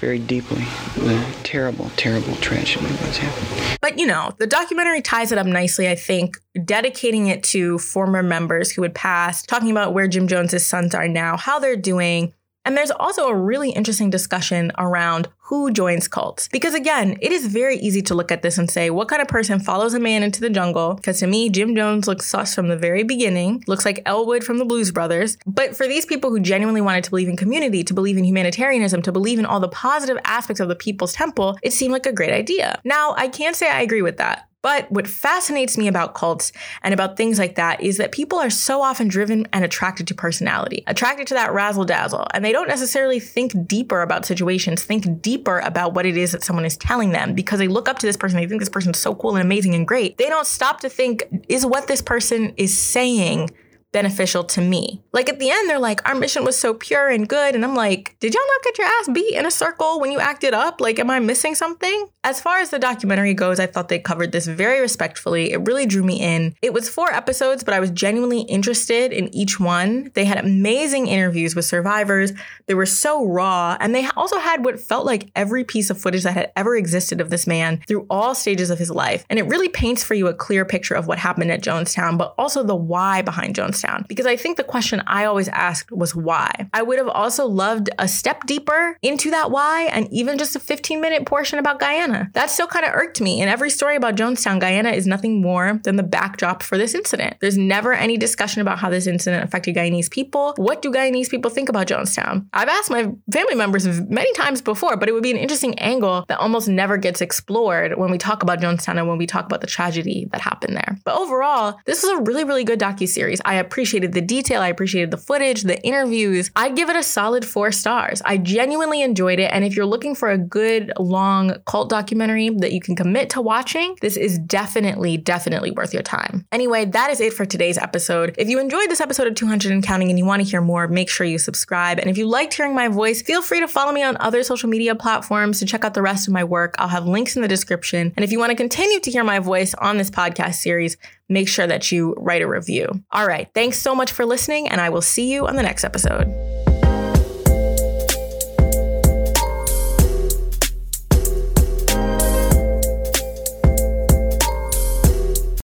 very 0.00 0.18
deeply 0.18 0.64
the 0.96 1.22
terrible, 1.42 1.90
terrible 1.96 2.34
tragedy 2.36 2.86
of 2.86 3.02
what's 3.02 3.18
happened. 3.18 3.78
But 3.82 3.98
you 3.98 4.06
know, 4.06 4.34
the 4.38 4.46
documentary 4.46 5.02
ties 5.02 5.30
it 5.30 5.38
up 5.38 5.46
nicely, 5.46 5.88
I 5.88 5.94
think, 5.94 6.38
dedicating 6.64 7.26
it 7.26 7.42
to 7.44 7.78
former 7.78 8.22
members 8.22 8.70
who 8.72 8.82
had 8.82 8.94
passed, 8.94 9.48
talking 9.48 9.70
about 9.70 9.92
where 9.92 10.08
Jim 10.08 10.26
Jones's 10.26 10.66
sons 10.66 10.94
are 10.94 11.06
now, 11.06 11.36
how 11.36 11.58
they're 11.58 11.76
doing. 11.76 12.32
And 12.64 12.76
there's 12.76 12.90
also 12.90 13.26
a 13.26 13.34
really 13.34 13.70
interesting 13.70 14.10
discussion 14.10 14.70
around 14.78 15.28
who 15.38 15.72
joins 15.72 16.06
cults. 16.06 16.48
Because 16.48 16.74
again, 16.74 17.16
it 17.20 17.32
is 17.32 17.46
very 17.46 17.76
easy 17.76 18.02
to 18.02 18.14
look 18.14 18.30
at 18.30 18.42
this 18.42 18.58
and 18.58 18.70
say, 18.70 18.90
what 18.90 19.08
kind 19.08 19.22
of 19.22 19.28
person 19.28 19.58
follows 19.58 19.94
a 19.94 20.00
man 20.00 20.22
into 20.22 20.40
the 20.40 20.50
jungle? 20.50 20.94
Because 20.94 21.18
to 21.20 21.26
me, 21.26 21.48
Jim 21.48 21.74
Jones 21.74 22.06
looks 22.06 22.26
sus 22.26 22.54
from 22.54 22.68
the 22.68 22.76
very 22.76 23.02
beginning, 23.02 23.64
looks 23.66 23.84
like 23.84 24.02
Elwood 24.06 24.44
from 24.44 24.58
the 24.58 24.64
Blues 24.64 24.92
Brothers. 24.92 25.38
But 25.46 25.76
for 25.76 25.88
these 25.88 26.06
people 26.06 26.30
who 26.30 26.38
genuinely 26.38 26.80
wanted 26.80 27.04
to 27.04 27.10
believe 27.10 27.28
in 27.28 27.36
community, 27.36 27.82
to 27.82 27.94
believe 27.94 28.18
in 28.18 28.24
humanitarianism, 28.24 29.02
to 29.02 29.12
believe 29.12 29.38
in 29.38 29.46
all 29.46 29.60
the 29.60 29.68
positive 29.68 30.18
aspects 30.24 30.60
of 30.60 30.68
the 30.68 30.76
People's 30.76 31.14
Temple, 31.14 31.58
it 31.62 31.72
seemed 31.72 31.92
like 31.92 32.06
a 32.06 32.12
great 32.12 32.32
idea. 32.32 32.80
Now, 32.84 33.14
I 33.16 33.28
can't 33.28 33.56
say 33.56 33.70
I 33.70 33.80
agree 33.80 34.02
with 34.02 34.18
that. 34.18 34.49
But 34.62 34.90
what 34.90 35.08
fascinates 35.08 35.78
me 35.78 35.88
about 35.88 36.14
cults 36.14 36.52
and 36.82 36.92
about 36.92 37.16
things 37.16 37.38
like 37.38 37.54
that 37.54 37.80
is 37.80 37.96
that 37.96 38.12
people 38.12 38.38
are 38.38 38.50
so 38.50 38.82
often 38.82 39.08
driven 39.08 39.48
and 39.52 39.64
attracted 39.64 40.06
to 40.08 40.14
personality, 40.14 40.84
attracted 40.86 41.26
to 41.28 41.34
that 41.34 41.52
razzle 41.52 41.84
dazzle, 41.84 42.26
and 42.34 42.44
they 42.44 42.52
don't 42.52 42.68
necessarily 42.68 43.20
think 43.20 43.66
deeper 43.66 44.02
about 44.02 44.26
situations, 44.26 44.82
think 44.82 45.22
deeper 45.22 45.60
about 45.60 45.94
what 45.94 46.06
it 46.06 46.16
is 46.16 46.32
that 46.32 46.42
someone 46.42 46.64
is 46.64 46.76
telling 46.76 47.10
them 47.10 47.34
because 47.34 47.58
they 47.58 47.68
look 47.68 47.88
up 47.88 47.98
to 47.98 48.06
this 48.06 48.16
person, 48.16 48.38
they 48.38 48.46
think 48.46 48.60
this 48.60 48.68
person's 48.68 48.98
so 48.98 49.14
cool 49.14 49.36
and 49.36 49.44
amazing 49.44 49.74
and 49.74 49.86
great. 49.86 50.18
They 50.18 50.28
don't 50.28 50.46
stop 50.46 50.80
to 50.80 50.88
think, 50.88 51.24
is 51.48 51.64
what 51.64 51.86
this 51.86 52.02
person 52.02 52.52
is 52.56 52.76
saying 52.76 53.50
beneficial 53.92 54.44
to 54.44 54.60
me. 54.60 55.02
Like 55.12 55.28
at 55.28 55.38
the 55.38 55.50
end, 55.50 55.68
they're 55.68 55.78
like, 55.78 56.06
our 56.08 56.14
mission 56.14 56.44
was 56.44 56.58
so 56.58 56.74
pure 56.74 57.08
and 57.08 57.28
good. 57.28 57.54
And 57.54 57.64
I'm 57.64 57.74
like, 57.74 58.16
did 58.20 58.34
y'all 58.34 58.42
not 58.46 58.64
get 58.64 58.78
your 58.78 58.86
ass 58.86 59.08
beat 59.12 59.34
in 59.34 59.46
a 59.46 59.50
circle 59.50 60.00
when 60.00 60.12
you 60.12 60.20
acted 60.20 60.54
up? 60.54 60.80
Like, 60.80 60.98
am 60.98 61.10
I 61.10 61.18
missing 61.18 61.54
something? 61.54 62.08
As 62.22 62.40
far 62.40 62.58
as 62.58 62.70
the 62.70 62.78
documentary 62.78 63.34
goes, 63.34 63.58
I 63.58 63.66
thought 63.66 63.88
they 63.88 63.98
covered 63.98 64.32
this 64.32 64.46
very 64.46 64.80
respectfully. 64.80 65.52
It 65.52 65.66
really 65.66 65.86
drew 65.86 66.04
me 66.04 66.20
in. 66.20 66.54
It 66.62 66.72
was 66.72 66.88
four 66.88 67.12
episodes, 67.12 67.64
but 67.64 67.74
I 67.74 67.80
was 67.80 67.90
genuinely 67.90 68.42
interested 68.42 69.12
in 69.12 69.34
each 69.34 69.58
one. 69.58 70.10
They 70.14 70.24
had 70.24 70.38
amazing 70.38 71.08
interviews 71.08 71.56
with 71.56 71.64
survivors. 71.64 72.32
They 72.66 72.74
were 72.74 72.86
so 72.86 73.26
raw. 73.26 73.76
And 73.80 73.94
they 73.94 74.06
also 74.16 74.38
had 74.38 74.64
what 74.64 74.78
felt 74.78 75.06
like 75.06 75.30
every 75.34 75.64
piece 75.64 75.90
of 75.90 76.00
footage 76.00 76.22
that 76.22 76.34
had 76.34 76.52
ever 76.54 76.76
existed 76.76 77.20
of 77.20 77.30
this 77.30 77.46
man 77.46 77.80
through 77.88 78.06
all 78.08 78.34
stages 78.34 78.70
of 78.70 78.78
his 78.78 78.90
life. 78.90 79.24
And 79.28 79.38
it 79.38 79.46
really 79.46 79.68
paints 79.68 80.04
for 80.04 80.14
you 80.14 80.28
a 80.28 80.34
clear 80.34 80.64
picture 80.64 80.94
of 80.94 81.06
what 81.06 81.18
happened 81.18 81.50
at 81.50 81.62
Jonestown, 81.62 82.18
but 82.18 82.34
also 82.38 82.62
the 82.62 82.76
why 82.76 83.22
behind 83.22 83.56
Jonestown. 83.56 83.79
Because 84.08 84.26
I 84.26 84.36
think 84.36 84.56
the 84.56 84.64
question 84.64 85.02
I 85.06 85.24
always 85.24 85.48
asked 85.48 85.90
was 85.92 86.14
why. 86.14 86.68
I 86.72 86.82
would 86.82 86.98
have 86.98 87.08
also 87.08 87.46
loved 87.46 87.90
a 87.98 88.08
step 88.08 88.46
deeper 88.46 88.96
into 89.02 89.30
that 89.30 89.50
why 89.50 89.88
and 89.92 90.08
even 90.12 90.38
just 90.38 90.56
a 90.56 90.60
15 90.60 91.00
minute 91.00 91.26
portion 91.26 91.58
about 91.58 91.80
Guyana. 91.80 92.30
That 92.34 92.50
still 92.50 92.66
kind 92.66 92.84
of 92.84 92.92
irked 92.94 93.20
me. 93.20 93.40
In 93.40 93.48
every 93.48 93.70
story 93.70 93.96
about 93.96 94.16
Jonestown, 94.16 94.60
Guyana 94.60 94.90
is 94.90 95.06
nothing 95.06 95.40
more 95.40 95.80
than 95.84 95.96
the 95.96 96.02
backdrop 96.02 96.62
for 96.62 96.76
this 96.78 96.94
incident. 96.94 97.36
There's 97.40 97.58
never 97.58 97.92
any 97.92 98.16
discussion 98.16 98.62
about 98.62 98.78
how 98.78 98.90
this 98.90 99.06
incident 99.06 99.44
affected 99.44 99.76
Guyanese 99.76 100.10
people. 100.10 100.54
What 100.56 100.82
do 100.82 100.90
Guyanese 100.90 101.30
people 101.30 101.50
think 101.50 101.68
about 101.68 101.86
Jonestown? 101.86 102.46
I've 102.52 102.68
asked 102.68 102.90
my 102.90 103.12
family 103.32 103.54
members 103.54 103.86
many 104.08 104.32
times 104.34 104.62
before, 104.62 104.96
but 104.96 105.08
it 105.08 105.12
would 105.12 105.22
be 105.22 105.30
an 105.30 105.36
interesting 105.36 105.78
angle 105.78 106.24
that 106.28 106.38
almost 106.38 106.68
never 106.68 106.96
gets 106.96 107.20
explored 107.20 107.96
when 107.96 108.10
we 108.10 108.18
talk 108.18 108.42
about 108.42 108.60
Jonestown 108.60 108.98
and 108.98 109.08
when 109.08 109.18
we 109.18 109.26
talk 109.26 109.46
about 109.46 109.60
the 109.60 109.66
tragedy 109.66 110.28
that 110.32 110.40
happened 110.40 110.76
there. 110.76 110.98
But 111.04 111.18
overall, 111.18 111.78
this 111.86 112.02
was 112.02 112.12
a 112.12 112.22
really, 112.22 112.44
really 112.44 112.64
good 112.64 112.80
docu-series. 112.80 113.40
I 113.44 113.54
appreciated 113.70 114.14
the 114.14 114.20
detail, 114.20 114.60
I 114.60 114.66
appreciated 114.66 115.12
the 115.12 115.16
footage, 115.16 115.62
the 115.62 115.80
interviews. 115.86 116.50
I'd 116.56 116.74
give 116.74 116.90
it 116.90 116.96
a 116.96 117.04
solid 117.04 117.44
four 117.44 117.70
stars. 117.70 118.20
I 118.24 118.36
genuinely 118.36 119.00
enjoyed 119.00 119.38
it. 119.38 119.52
And 119.52 119.64
if 119.64 119.76
you're 119.76 119.86
looking 119.86 120.16
for 120.16 120.28
a 120.28 120.36
good, 120.36 120.92
long 120.98 121.54
cult 121.66 121.88
documentary 121.88 122.50
that 122.50 122.72
you 122.72 122.80
can 122.80 122.96
commit 122.96 123.30
to 123.30 123.40
watching, 123.40 123.96
this 124.00 124.16
is 124.16 124.40
definitely, 124.40 125.16
definitely 125.18 125.70
worth 125.70 125.94
your 125.94 126.02
time. 126.02 126.44
Anyway, 126.50 126.84
that 126.86 127.12
is 127.12 127.20
it 127.20 127.32
for 127.32 127.46
today's 127.46 127.78
episode. 127.78 128.34
If 128.38 128.48
you 128.48 128.58
enjoyed 128.58 128.90
this 128.90 129.00
episode 129.00 129.28
of 129.28 129.36
200 129.36 129.70
and 129.70 129.84
Counting 129.84 130.08
and 130.08 130.18
you 130.18 130.24
want 130.24 130.42
to 130.42 130.48
hear 130.48 130.60
more, 130.60 130.88
make 130.88 131.08
sure 131.08 131.24
you 131.24 131.38
subscribe. 131.38 132.00
And 132.00 132.10
if 132.10 132.18
you 132.18 132.26
liked 132.26 132.54
hearing 132.54 132.74
my 132.74 132.88
voice, 132.88 133.22
feel 133.22 133.40
free 133.40 133.60
to 133.60 133.68
follow 133.68 133.92
me 133.92 134.02
on 134.02 134.16
other 134.18 134.42
social 134.42 134.68
media 134.68 134.96
platforms 134.96 135.60
to 135.60 135.66
check 135.66 135.84
out 135.84 135.94
the 135.94 136.02
rest 136.02 136.26
of 136.26 136.34
my 136.34 136.42
work. 136.42 136.74
I'll 136.78 136.88
have 136.88 137.06
links 137.06 137.36
in 137.36 137.42
the 137.42 137.48
description. 137.48 138.12
And 138.16 138.24
if 138.24 138.32
you 138.32 138.40
want 138.40 138.50
to 138.50 138.56
continue 138.56 138.98
to 138.98 139.10
hear 139.12 139.22
my 139.22 139.38
voice 139.38 139.74
on 139.74 139.96
this 139.96 140.10
podcast 140.10 140.54
series, 140.54 140.96
make 141.30 141.48
sure 141.48 141.66
that 141.66 141.90
you 141.90 142.14
write 142.18 142.42
a 142.42 142.46
review. 142.46 142.88
All 143.12 143.26
right. 143.26 143.48
Thanks 143.54 143.78
so 143.78 143.94
much 143.94 144.12
for 144.12 144.26
listening, 144.26 144.68
and 144.68 144.80
I 144.80 144.90
will 144.90 145.00
see 145.02 145.32
you 145.32 145.46
on 145.46 145.56
the 145.56 145.62
next 145.62 145.84
episode. 145.84 146.26